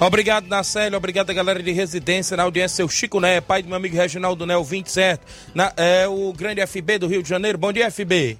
[0.00, 0.96] Obrigado, Nacélio.
[0.96, 2.76] Obrigado galera de residência na audiência.
[2.76, 5.22] Seu Chico Né, pai do meu amigo Reginaldo Né, o 27.
[5.54, 7.56] Na, é o grande FB do Rio de Janeiro.
[7.56, 8.38] Bom dia, FB.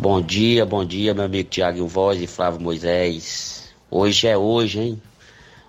[0.00, 3.70] Bom dia, bom dia, meu amigo Tiago Voz e Flávio Moisés.
[3.90, 5.02] Hoje é hoje, hein?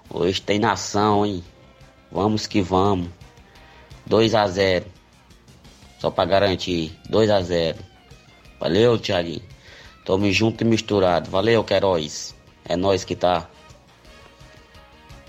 [0.10, 1.44] Hoje tem nação, hein?
[2.10, 3.10] Vamos que vamos.
[4.06, 4.86] 2 a 0
[6.00, 6.98] Só pra garantir.
[7.10, 7.78] 2 a 0
[8.58, 9.42] Valeu, Tiaguinho.
[10.06, 11.30] Tamo junto e misturado.
[11.30, 12.34] Valeu, Queiroz.
[12.64, 13.50] É nós que tá.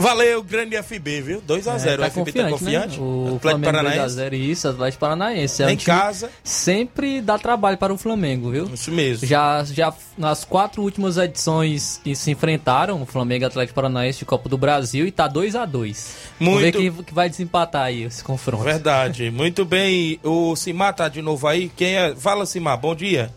[0.03, 1.43] Valeu, grande FB, viu?
[1.43, 1.87] 2x0.
[1.87, 3.01] É, o FB tá confiante?
[3.01, 3.07] Né?
[3.07, 4.17] O Atlético Paranaense.
[4.17, 5.63] 2x0, isso, Atlético Paranaense.
[5.63, 6.31] É em um casa.
[6.43, 8.69] Sempre dá trabalho para o Flamengo, viu?
[8.73, 9.27] Isso mesmo.
[9.27, 14.25] Já, já nas quatro últimas edições que se enfrentaram, o Flamengo e Atlético Paranaense de
[14.25, 16.07] Copa do Brasil, e tá 2x2.
[16.41, 18.65] Vamos ver quem que vai desempatar aí esse confronto.
[18.65, 19.31] Verdade.
[19.33, 20.19] Muito bem.
[20.25, 21.71] O Simar tá de novo aí.
[21.77, 22.15] Quem é?
[22.17, 22.77] Fala, Simar.
[22.77, 23.31] Bom dia.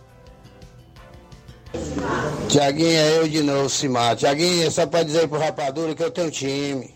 [2.49, 4.15] Tiaguinho, é eu de novo, Simar.
[4.15, 6.93] Tiaguinho, é só pra dizer pro Rapadura que eu tenho time.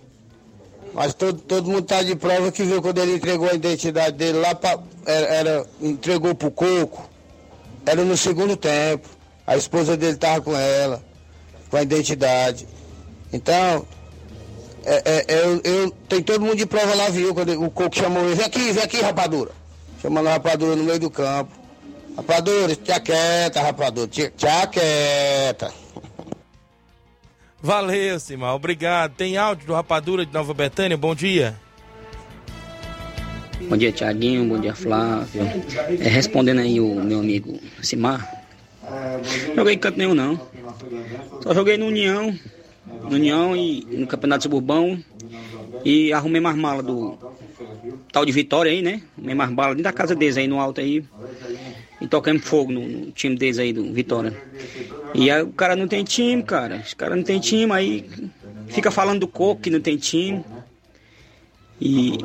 [0.94, 4.40] Mas todo, todo mundo tá de prova que viu quando ele entregou a identidade dele
[4.40, 7.10] lá pra, era, era, entregou pro Coco.
[7.86, 9.08] Era no segundo tempo.
[9.46, 11.04] A esposa dele tava com ela,
[11.70, 12.68] com a identidade.
[13.32, 13.86] Então,
[14.86, 17.34] é, é, eu, eu, tem todo mundo de prova lá, viu?
[17.34, 19.52] Quando o Coco chamou ele, vem aqui, vem aqui, rapadura.
[20.02, 21.59] Chamando a rapadura no meio do campo.
[22.20, 25.72] Rapadura, tia quieta, rapadura, tia, tia quieta.
[27.62, 28.56] Valeu, Simar.
[28.56, 29.16] Obrigado.
[29.16, 30.98] Tem áudio do Rapadura de Nova Betânia?
[30.98, 31.56] Bom dia.
[33.70, 34.46] Bom dia, Tiaguinho.
[34.50, 35.44] Bom dia, Flávio.
[36.02, 38.30] É, respondendo aí o meu amigo Simar.
[39.56, 40.40] Joguei em canto nenhum, não.
[41.42, 42.38] Só joguei no União.
[43.04, 45.02] No União e no Campeonato Suburbão.
[45.86, 47.18] E arrumei mais mala do
[48.12, 49.02] tal de Vitória aí, né?
[49.18, 51.06] Arrumei mais bala dentro da casa deles aí no alto aí.
[52.02, 54.34] E tocamos fogo no, no time deles aí do Vitória.
[55.14, 56.78] E aí o cara não tem time, cara.
[56.78, 58.06] Os caras não tem time, aí
[58.68, 60.44] fica falando do Coco que não tem time.
[61.82, 62.18] E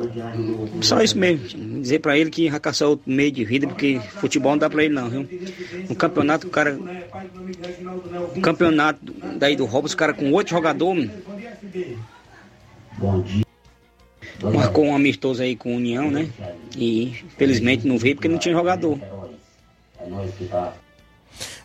[0.81, 1.81] só isso mesmo.
[1.81, 4.93] Dizer pra ele que racaçar outro meio de vida, porque futebol não dá pra ele
[4.93, 5.27] não, viu?
[5.89, 6.77] No campeonato, o cara.
[8.35, 8.99] No campeonato
[9.37, 11.09] daí do Robson, os cara com oito jogadores.
[12.97, 13.45] Bom dia.
[14.41, 16.27] Marcou um amistoso aí com a União, né?
[16.75, 18.99] E infelizmente não veio porque não tinha jogador.
[20.05, 20.73] É que tá.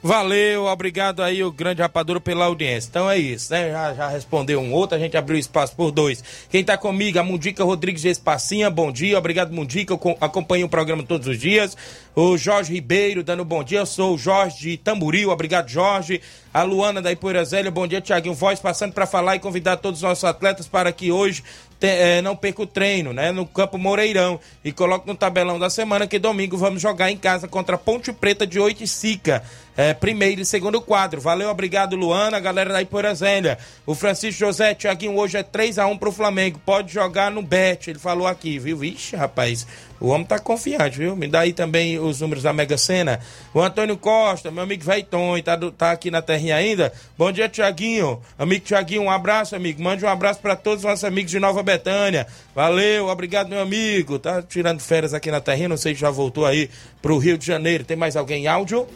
[0.03, 2.89] Valeu, obrigado aí o grande rapadura pela audiência.
[2.89, 3.71] Então é isso, né?
[3.71, 6.25] Já, já respondeu um outro, a gente abriu espaço por dois.
[6.49, 11.03] Quem tá comigo, a Mundica Rodrigues Espacinha, bom dia, obrigado Mundica, eu acompanho o programa
[11.03, 11.77] todos os dias.
[12.17, 16.23] O Jorge Ribeiro dando bom dia, eu sou o Jorge de Tamboril, obrigado Jorge.
[16.53, 20.01] A Luana da Ipoeira Zélia, bom dia Tiaguinho Voz, passando para falar e convidar todos
[20.01, 21.45] os nossos atletas para que hoje
[21.81, 23.33] é, não perca o treino, né?
[23.33, 24.39] No Campo Moreirão.
[24.65, 28.47] E coloque no tabelão da semana que domingo vamos jogar em casa contra Ponte Preta
[28.47, 29.43] de Oito Sica.
[29.77, 31.21] É, primeiro e segundo quadro.
[31.21, 33.57] Valeu, obrigado, Luana, galera da Ipoeira Zélia.
[33.87, 36.61] O Francisco José, Tiaguinho, hoje é 3 a 1 pro Flamengo.
[36.67, 38.77] Pode jogar no Bet, ele falou aqui, viu?
[38.77, 39.67] Vixe, rapaz.
[40.01, 41.15] O homem tá confiante, viu?
[41.15, 43.21] Me dá aí também os números da Mega Sena.
[43.53, 46.91] O Antônio Costa, meu amigo Veiton, tá, tá aqui na terrinha ainda.
[47.19, 48.19] Bom dia, Tiaguinho.
[48.39, 49.83] Amigo Tiaguinho, um abraço, amigo.
[49.83, 52.27] Mande um abraço para todos os nossos amigos de Nova Betânia.
[52.55, 54.19] Valeu, obrigado, meu amigo.
[54.19, 56.71] Tá tirando férias aqui na terrinha, não sei se já voltou aí
[57.03, 57.85] pro Rio de Janeiro.
[57.85, 58.89] Tem mais alguém em áudio?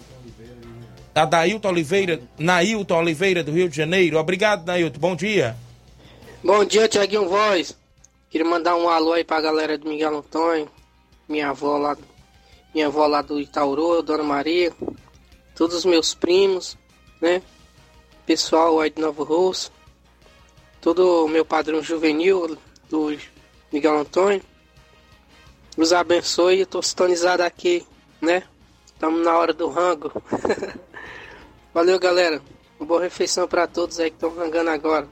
[1.15, 4.19] A Dailton Oliveira, Nailton Oliveira do Rio de Janeiro.
[4.19, 4.99] Obrigado, Nailton.
[4.99, 5.55] Bom dia.
[6.43, 7.77] Bom dia, Tiaguinho Voz.
[8.31, 10.69] Queria mandar um alô aí pra galera do Miguel Antônio,
[11.29, 11.97] minha avó lá,
[12.75, 14.73] minha avó lá do Itaurô, Dona Maria,
[15.55, 16.77] todos os meus primos,
[17.21, 17.43] né?
[18.27, 19.71] Pessoal aí de Novo Rosso,
[20.81, 22.57] todo o meu padrão juvenil
[22.89, 23.17] do
[23.73, 24.43] Miguel Antônio.
[25.77, 27.87] Os abençoe, eu tô sintonizado aqui,
[28.21, 28.45] né?
[28.87, 30.13] Estamos na hora do rango.
[31.75, 32.41] Valeu, galera.
[32.79, 35.09] Uma boa refeição para todos aí que estão rangando agora.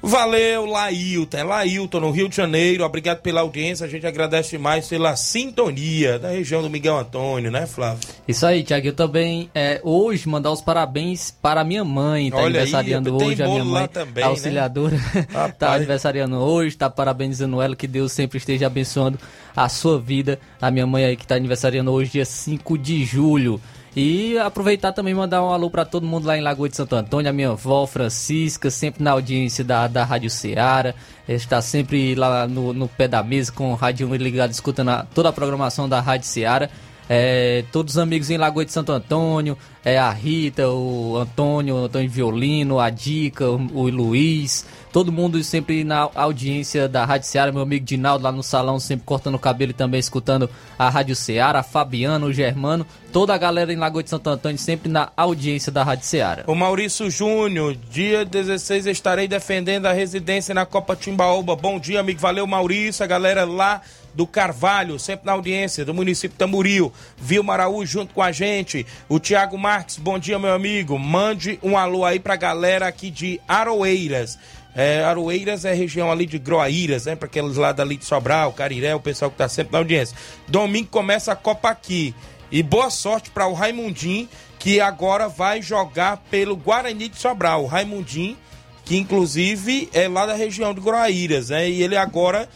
[0.00, 1.36] Valeu, Lailton.
[1.36, 2.84] É Lailton, no Rio de Janeiro.
[2.84, 3.84] Obrigado pela audiência.
[3.84, 8.00] A gente agradece mais pela sintonia da região do Miguel Antônio, né, Flávio?
[8.26, 8.86] Isso aí, Tiago.
[8.86, 12.30] Eu também, é, hoje, mandar os parabéns para minha mãe.
[12.30, 13.42] Tá Olha aniversariando aí, hoje.
[13.42, 14.30] A minha mãe, também, a né?
[14.32, 14.96] auxiliadora,
[15.32, 15.72] tá Rapaz.
[15.74, 16.76] aniversariando hoje.
[16.76, 17.74] Tá parabenizando ela.
[17.74, 19.18] Que Deus sempre esteja abençoando
[19.56, 20.38] a sua vida.
[20.60, 23.60] A minha mãe aí que tá aniversariando hoje, dia 5 de julho.
[24.00, 27.28] E aproveitar também mandar um alô para todo mundo lá em Lagoa de Santo Antônio,
[27.28, 30.94] a minha avó Francisca, sempre na audiência da, da Rádio Ceará,
[31.28, 35.30] está sempre lá no, no pé da mesa com o rádio ligado, escutando a- toda
[35.30, 36.70] a programação da Rádio Ceará.
[37.08, 41.84] É, todos os amigos em Lagoa de Santo Antônio, é, a Rita, o Antônio, o
[41.84, 47.50] Antônio Violino, a Dica, o, o Luiz, todo mundo sempre na audiência da Rádio Ceará,
[47.50, 51.16] meu amigo Dinaldo lá no salão, sempre cortando o cabelo e também escutando a Rádio
[51.16, 55.72] Ceará, Fabiano, o Germano, toda a galera em Lagoa de Santo Antônio sempre na audiência
[55.72, 56.44] da Rádio Ceará.
[56.46, 61.56] O Maurício Júnior, dia 16 estarei defendendo a residência na Copa Timbaúba.
[61.56, 62.20] Bom dia, amigo.
[62.20, 63.02] Valeu, Maurício.
[63.02, 63.80] A galera lá
[64.18, 66.92] do Carvalho, sempre na audiência, do município Tamboril.
[67.16, 68.84] Vilma Araújo junto com a gente.
[69.08, 70.98] O Tiago Marques, bom dia, meu amigo.
[70.98, 74.36] Mande um alô aí pra galera aqui de Aroeiras.
[74.74, 77.14] É, Aroeiras é região ali de Groaíras, né?
[77.14, 80.16] Para aqueles lá dali de Sobral, Cariré, o pessoal que tá sempre na audiência.
[80.48, 82.12] Domingo começa a Copa aqui.
[82.50, 87.62] E boa sorte para o Raimundinho, que agora vai jogar pelo Guarani de Sobral.
[87.62, 88.36] O Raimundinho,
[88.84, 91.70] que inclusive é lá da região de Groaíras, né?
[91.70, 92.48] E ele agora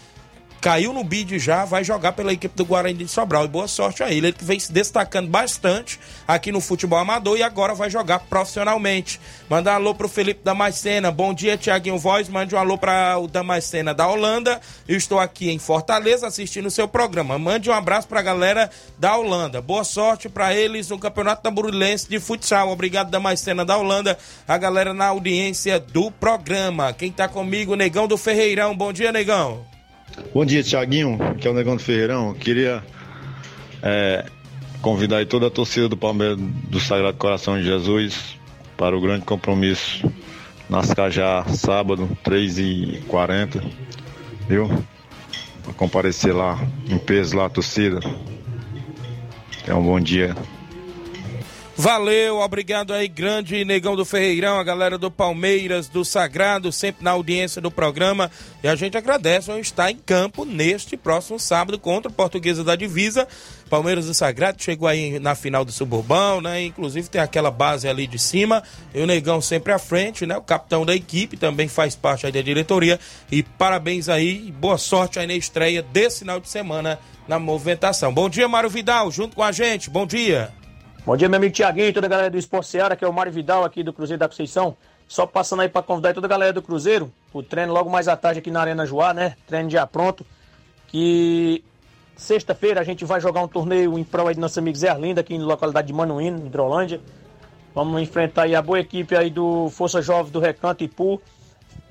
[0.62, 3.44] caiu no bid já, vai jogar pela equipe do Guarani de Sobral.
[3.44, 4.28] E boa sorte a ele.
[4.28, 9.20] Ele que vem se destacando bastante aqui no futebol amador e agora vai jogar profissionalmente.
[9.50, 11.10] Mandar um alô pro Felipe Damascena.
[11.10, 12.28] Bom dia, Tiaguinho Voz.
[12.28, 14.60] Mande um alô para o Damascena da Holanda.
[14.86, 17.36] Eu estou aqui em Fortaleza assistindo o seu programa.
[17.40, 19.60] Mande um abraço pra galera da Holanda.
[19.60, 22.70] Boa sorte para eles no Campeonato Tamburulense de Futsal.
[22.70, 24.16] Obrigado, Damascena da Holanda.
[24.46, 26.92] A galera na audiência do programa.
[26.92, 28.76] Quem tá comigo, Negão do Ferreirão.
[28.76, 29.71] Bom dia, Negão.
[30.34, 32.34] Bom dia, Tiaguinho, que é o Negão do Ferreirão.
[32.34, 32.82] Queria
[33.82, 34.24] é,
[34.80, 38.38] convidar aí toda a torcida do Palmeiras do Sagrado Coração de Jesus
[38.76, 40.10] para o grande compromisso
[40.68, 43.62] nas Cajá, sábado, 3h40,
[44.48, 44.68] viu?
[45.62, 46.58] Para comparecer lá
[46.88, 48.00] em peso lá, a torcida.
[49.68, 50.34] Um bom dia.
[51.74, 57.12] Valeu, obrigado aí, grande Negão do Ferreirão, a galera do Palmeiras, do Sagrado, sempre na
[57.12, 58.30] audiência do programa.
[58.62, 62.76] E a gente agradece ao estar em campo neste próximo sábado contra o Portuguesa da
[62.76, 63.26] Divisa.
[63.70, 66.62] Palmeiras do Sagrado chegou aí na final do Suburbão, né?
[66.62, 68.62] Inclusive tem aquela base ali de cima.
[68.94, 70.36] E o Negão sempre à frente, né?
[70.36, 73.00] O capitão da equipe também faz parte aí da diretoria.
[73.30, 78.12] E parabéns aí, boa sorte aí na estreia desse final de semana na movimentação.
[78.12, 79.88] Bom dia, Mário Vidal, junto com a gente.
[79.88, 80.52] Bom dia.
[81.04, 83.12] Bom dia, meu amigo Tiaguinho e toda a galera do Esporte Seara, que é o
[83.12, 84.76] Mário Vidal aqui do Cruzeiro da Conceição.
[85.08, 88.16] Só passando aí para convidar toda a galera do Cruzeiro, o treino logo mais à
[88.16, 89.34] tarde aqui na Arena Joá, né?
[89.48, 90.24] Treino já pronto.
[90.86, 91.64] Que
[92.16, 95.18] sexta-feira a gente vai jogar um torneio em prol aí do nosso amigo Zé Arlindo,
[95.18, 97.00] aqui na localidade de Manuíno, Hidrolândia.
[97.74, 101.20] Vamos enfrentar aí a boa equipe aí do Força Jovem do Recanto Ipu.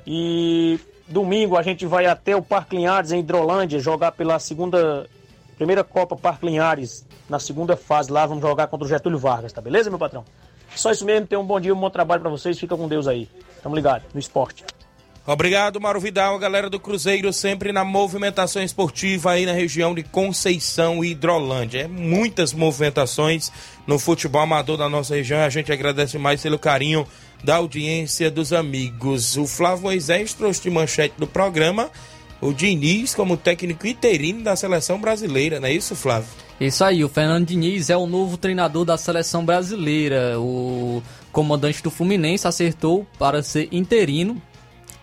[0.07, 5.05] E domingo a gente vai até o Parque Linhares, em Hidrolândia, jogar pela segunda,
[5.57, 8.25] primeira Copa Parque Linhares, na segunda fase lá.
[8.25, 10.23] Vamos jogar contra o Getúlio Vargas, tá beleza, meu patrão?
[10.75, 12.59] Só isso mesmo, tenham um bom dia, um bom trabalho pra vocês.
[12.59, 13.27] Fica com Deus aí.
[13.63, 14.63] Tamo ligado no esporte.
[15.25, 21.03] Obrigado, Mauro Vidal, galera do Cruzeiro, sempre na movimentação esportiva aí na região de Conceição
[21.03, 21.81] e Hidrolândia.
[21.81, 23.51] É muitas movimentações
[23.85, 25.39] no futebol amador da nossa região.
[25.41, 27.07] A gente agradece mais pelo carinho
[27.43, 29.37] da audiência dos amigos.
[29.37, 31.91] O Flávio Moisés trouxe de manchete do programa
[32.41, 36.27] o Diniz como técnico interino da seleção brasileira, não é isso, Flávio?
[36.61, 40.39] Isso aí, o Fernando Diniz é o novo treinador da seleção brasileira.
[40.39, 41.01] O
[41.31, 44.39] comandante do Fluminense acertou para ser interino,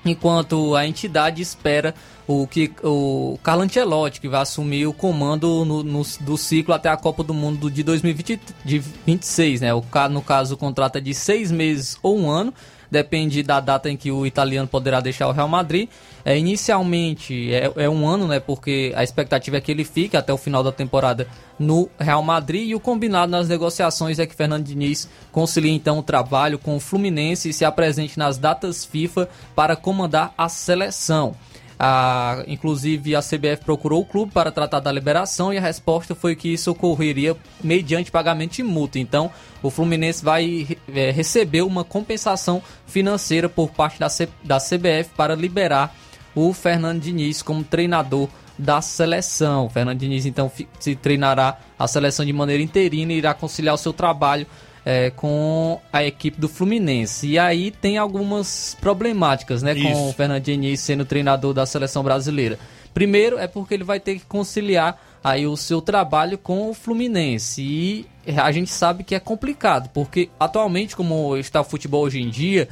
[0.05, 1.93] enquanto a entidade espera
[2.29, 6.91] o que o Carlo Ancelotti, que vai assumir o comando no, no- do ciclo até
[6.91, 9.75] a Copa do Mundo de 2026, né?
[9.75, 12.55] O, no caso, o contrato é de seis meses ou um ano,
[12.91, 15.89] depende da data em que o italiano poderá deixar o Real Madrid.
[16.25, 18.41] É, inicialmente é, é um ano, né?
[18.41, 21.27] Porque a expectativa é que ele fique até o final da temporada
[21.59, 26.03] no Real Madrid e o combinado nas negociações é que Fernando Diniz concilie então o
[26.03, 31.35] trabalho com o Fluminense e se apresente nas datas FIFA para comandar a seleção.
[31.81, 36.35] A, inclusive a CBF procurou o clube para tratar da liberação e a resposta foi
[36.35, 38.99] que isso ocorreria mediante pagamento de multa.
[38.99, 39.31] Então
[39.63, 45.37] o Fluminense vai é, receber uma compensação financeira por parte da, C, da CBF para
[45.37, 45.95] liberar
[46.35, 49.67] o Fernando Diniz como treinador da seleção.
[49.67, 50.51] O Fernando Diniz então
[50.81, 54.47] se treinará a seleção de maneira interina e irá conciliar o seu trabalho
[54.89, 57.29] é, com a equipe do Fluminense.
[57.29, 60.09] E aí tem algumas problemáticas, né, com Isso.
[60.09, 62.59] o Fernando Diniz sendo treinador da seleção brasileira.
[62.95, 67.61] Primeiro é porque ele vai ter que conciliar aí o seu trabalho com o Fluminense.
[67.61, 72.31] E a gente sabe que é complicado, porque atualmente, como está o futebol hoje em
[72.31, 72.67] dia,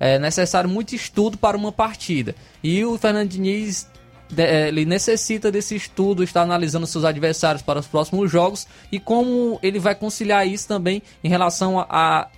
[0.00, 2.34] é necessário muito estudo para uma partida.
[2.64, 3.88] E o Fernando Diniz
[4.36, 9.78] ele necessita desse estudo, está analisando seus adversários para os próximos jogos e como ele
[9.78, 12.28] vai conciliar isso também em relação a, a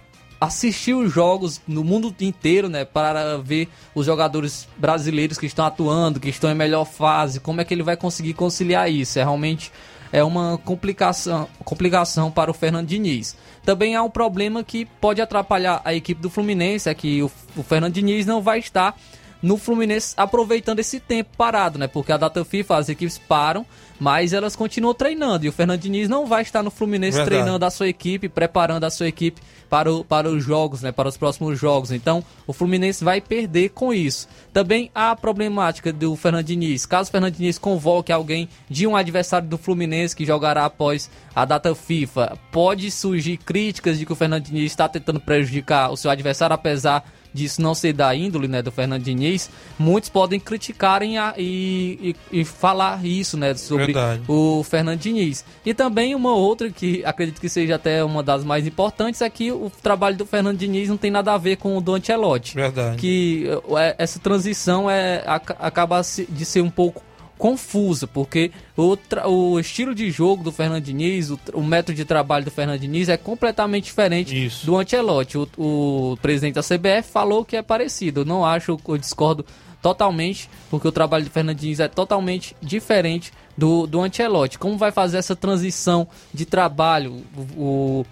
[0.40, 6.18] assistir os jogos no mundo inteiro, né, para ver os jogadores brasileiros que estão atuando,
[6.18, 9.18] que estão em melhor fase, como é que ele vai conseguir conciliar isso?
[9.18, 9.70] É realmente
[10.12, 13.36] é uma complicação, complicação para o Fernando Diniz.
[13.64, 17.62] Também há um problema que pode atrapalhar a equipe do Fluminense, é que o, o
[17.62, 18.96] Fernando Diniz não vai estar
[19.42, 21.88] no Fluminense aproveitando esse tempo parado, né?
[21.88, 23.66] Porque a data FIFA, as equipes param,
[23.98, 25.44] mas elas continuam treinando.
[25.44, 27.42] E o Fernando Diniz não vai estar no Fluminense Verdade.
[27.42, 30.92] treinando a sua equipe, preparando a sua equipe para, o, para os jogos, né?
[30.92, 31.90] Para os próximos jogos.
[31.90, 34.28] Então, o Fluminense vai perder com isso.
[34.52, 36.86] Também há a problemática do Fernando Diniz.
[36.86, 41.44] Caso o Fernando Diniz convoque alguém de um adversário do Fluminense que jogará após a
[41.44, 46.10] data FIFA, pode surgir críticas de que o Fernando Diniz está tentando prejudicar o seu
[46.10, 51.34] adversário, apesar disso não ser da índole né, do Fernando Diniz, muitos podem criticarem a-
[51.38, 54.22] e, e- e falar isso né, sobre Verdade.
[54.28, 55.44] o Fernando Diniz.
[55.64, 59.50] E também uma outra que acredito que seja até uma das mais importantes é que
[59.52, 62.54] o trabalho do Fernando Diniz não tem nada a ver com o do Ancelotti.
[62.54, 62.96] Verdade.
[62.96, 63.46] Que
[63.78, 67.02] é, essa transição é, aca- acaba de ser um pouco
[67.42, 72.44] confusa, porque o, o estilo de jogo do Fernando Diniz, o, o método de trabalho
[72.44, 75.36] do Fernando Diniz é completamente diferente do Ancelotti.
[75.36, 78.20] O, o presidente da CBF falou que é parecido.
[78.20, 79.44] Eu não acho, eu discordo
[79.82, 84.56] totalmente, porque o trabalho do Fernando Diniz é totalmente diferente do, do Ancelotti.
[84.56, 87.24] Como vai fazer essa transição de trabalho?
[87.56, 88.06] o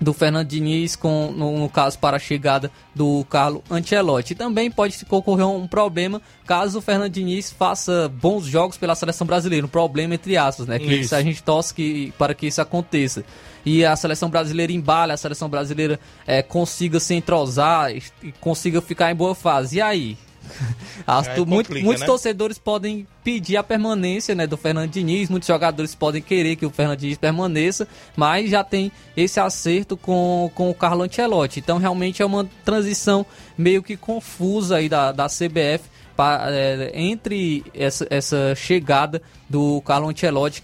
[0.00, 4.32] do Fernando Diniz, com, no, no caso para a chegada do Carlo Ancelotti.
[4.32, 9.26] E também pode ocorrer um problema caso o Fernando Diniz faça bons jogos pela seleção
[9.26, 9.66] brasileira.
[9.66, 10.78] Um problema entre aspas, né?
[10.78, 13.24] Que a gente torce que, para que isso aconteça.
[13.64, 18.80] E a seleção brasileira embale, a seleção brasileira eh, consiga se entrosar e, e consiga
[18.80, 19.78] ficar em boa fase.
[19.78, 20.16] E aí?
[21.06, 22.06] As- tu- muito- complica, muitos né?
[22.06, 26.70] torcedores podem pedir a permanência né, do Fernando Diniz, muitos jogadores podem querer que o
[26.70, 27.86] Fernando Diniz permaneça,
[28.16, 31.60] mas já tem esse acerto com, com o Carlo Ancelotti.
[31.60, 33.24] Então realmente é uma transição
[33.56, 35.84] meio que confusa aí da, da CBF
[36.16, 40.62] pa- é, entre essa, essa chegada do Carlo Ancelotti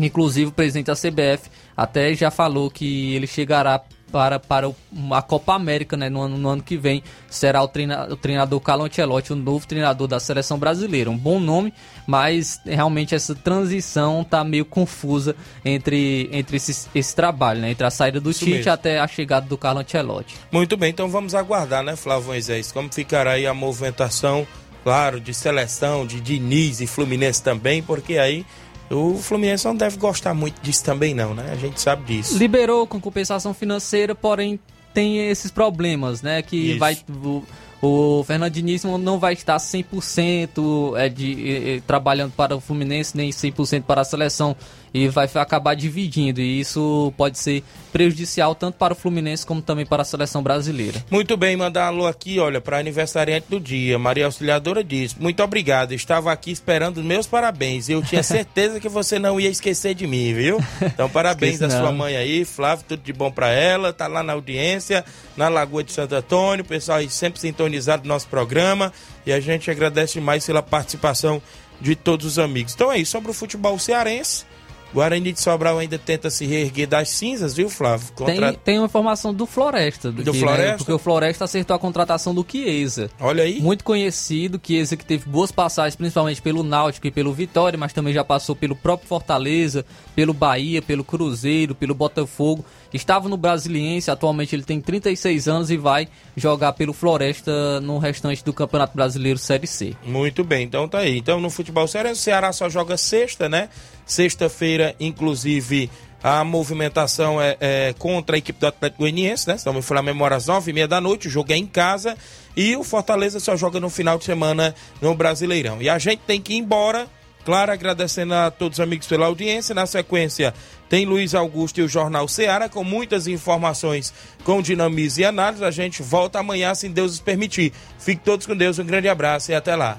[0.00, 3.80] Inclusive, o presidente da CBF até já falou que ele chegará
[4.10, 4.70] para, para
[5.12, 7.02] a Copa América né, no, ano, no ano que vem.
[7.28, 11.10] Será o, treina, o treinador Carlo Ancelotti, o novo treinador da seleção brasileira.
[11.10, 11.72] Um bom nome,
[12.06, 17.90] mas realmente essa transição está meio confusa entre, entre esse, esse trabalho, né, entre a
[17.90, 18.72] saída do Isso Tite mesmo.
[18.72, 20.34] até a chegada do Carlo Ancelotti.
[20.50, 22.72] Muito bem, então vamos aguardar, né, Flávio Moisés?
[22.72, 24.46] Como ficará aí a movimentação,
[24.82, 28.44] claro, de seleção, de Diniz e Fluminense também, porque aí
[28.90, 31.50] o Fluminense não deve gostar muito disso também, não, né?
[31.52, 32.38] A gente sabe disso.
[32.38, 34.58] Liberou com compensação financeira, porém
[34.94, 36.42] tem esses problemas, né?
[36.42, 36.78] Que Isso.
[36.78, 36.98] vai.
[37.22, 37.42] O,
[37.80, 43.16] o Fernando Diniz não- vai estar 100% é, de, eh, eh, trabalhando para o Fluminense,
[43.16, 44.56] nem 100% para a seleção.
[45.04, 46.40] E vai acabar dividindo.
[46.40, 51.04] E isso pode ser prejudicial tanto para o Fluminense como também para a seleção brasileira.
[51.10, 53.98] Muito bem, mandar alô aqui, olha, para aniversariante do dia.
[53.98, 57.88] Maria Auxiliadora diz: Muito obrigado, estava aqui esperando meus parabéns.
[57.88, 60.58] Eu tinha certeza que você não ia esquecer de mim, viu?
[60.82, 63.92] Então, parabéns à sua mãe aí, Flávio, tudo de bom para ela.
[63.92, 65.04] Tá lá na audiência,
[65.36, 66.64] na Lagoa de Santo Antônio.
[66.64, 68.92] O pessoal aí sempre sintonizado no nosso programa.
[69.26, 71.42] E a gente agradece demais pela participação
[71.80, 72.74] de todos os amigos.
[72.74, 74.44] Então é isso, sobre o futebol cearense.
[74.92, 78.08] Guarani de Sobral ainda tenta se reerguer das cinzas, viu, Flávio?
[78.14, 80.10] Contra- Tem, tem uma informação do Floresta.
[80.10, 80.66] Do aqui, Floresta?
[80.72, 80.76] Né?
[80.78, 83.10] Porque o Floresta acertou a contratação do Chiesa.
[83.20, 83.60] Olha aí.
[83.60, 88.14] Muito conhecido, Chiesa que teve boas passagens, principalmente pelo Náutico e pelo Vitória, mas também
[88.14, 89.84] já passou pelo próprio Fortaleza,
[90.16, 92.64] pelo Bahia, pelo Cruzeiro, pelo Botafogo.
[92.92, 98.42] Estava no Brasiliense, atualmente ele tem 36 anos e vai jogar pelo Floresta no restante
[98.42, 99.94] do Campeonato Brasileiro Série C.
[100.04, 101.18] Muito bem, então tá aí.
[101.18, 103.68] Então no futebol cearense, o Ceará só joga sexta, né?
[104.08, 105.90] Sexta-feira, inclusive,
[106.22, 109.54] a movimentação é, é contra a equipe do Atlético Goianiense, né?
[109.54, 112.16] Estamos em Flamengo às nove e meia da noite, o jogo é em casa.
[112.56, 115.80] E o Fortaleza só joga no final de semana no Brasileirão.
[115.82, 117.06] E a gente tem que ir embora,
[117.44, 119.74] claro, agradecendo a todos os amigos pela audiência.
[119.74, 120.54] Na sequência,
[120.88, 125.62] tem Luiz Augusto e o Jornal Ceará, com muitas informações com dinamismo e análise.
[125.62, 127.74] A gente volta amanhã, se Deus nos permitir.
[127.98, 129.98] Fique todos com Deus, um grande abraço e até lá.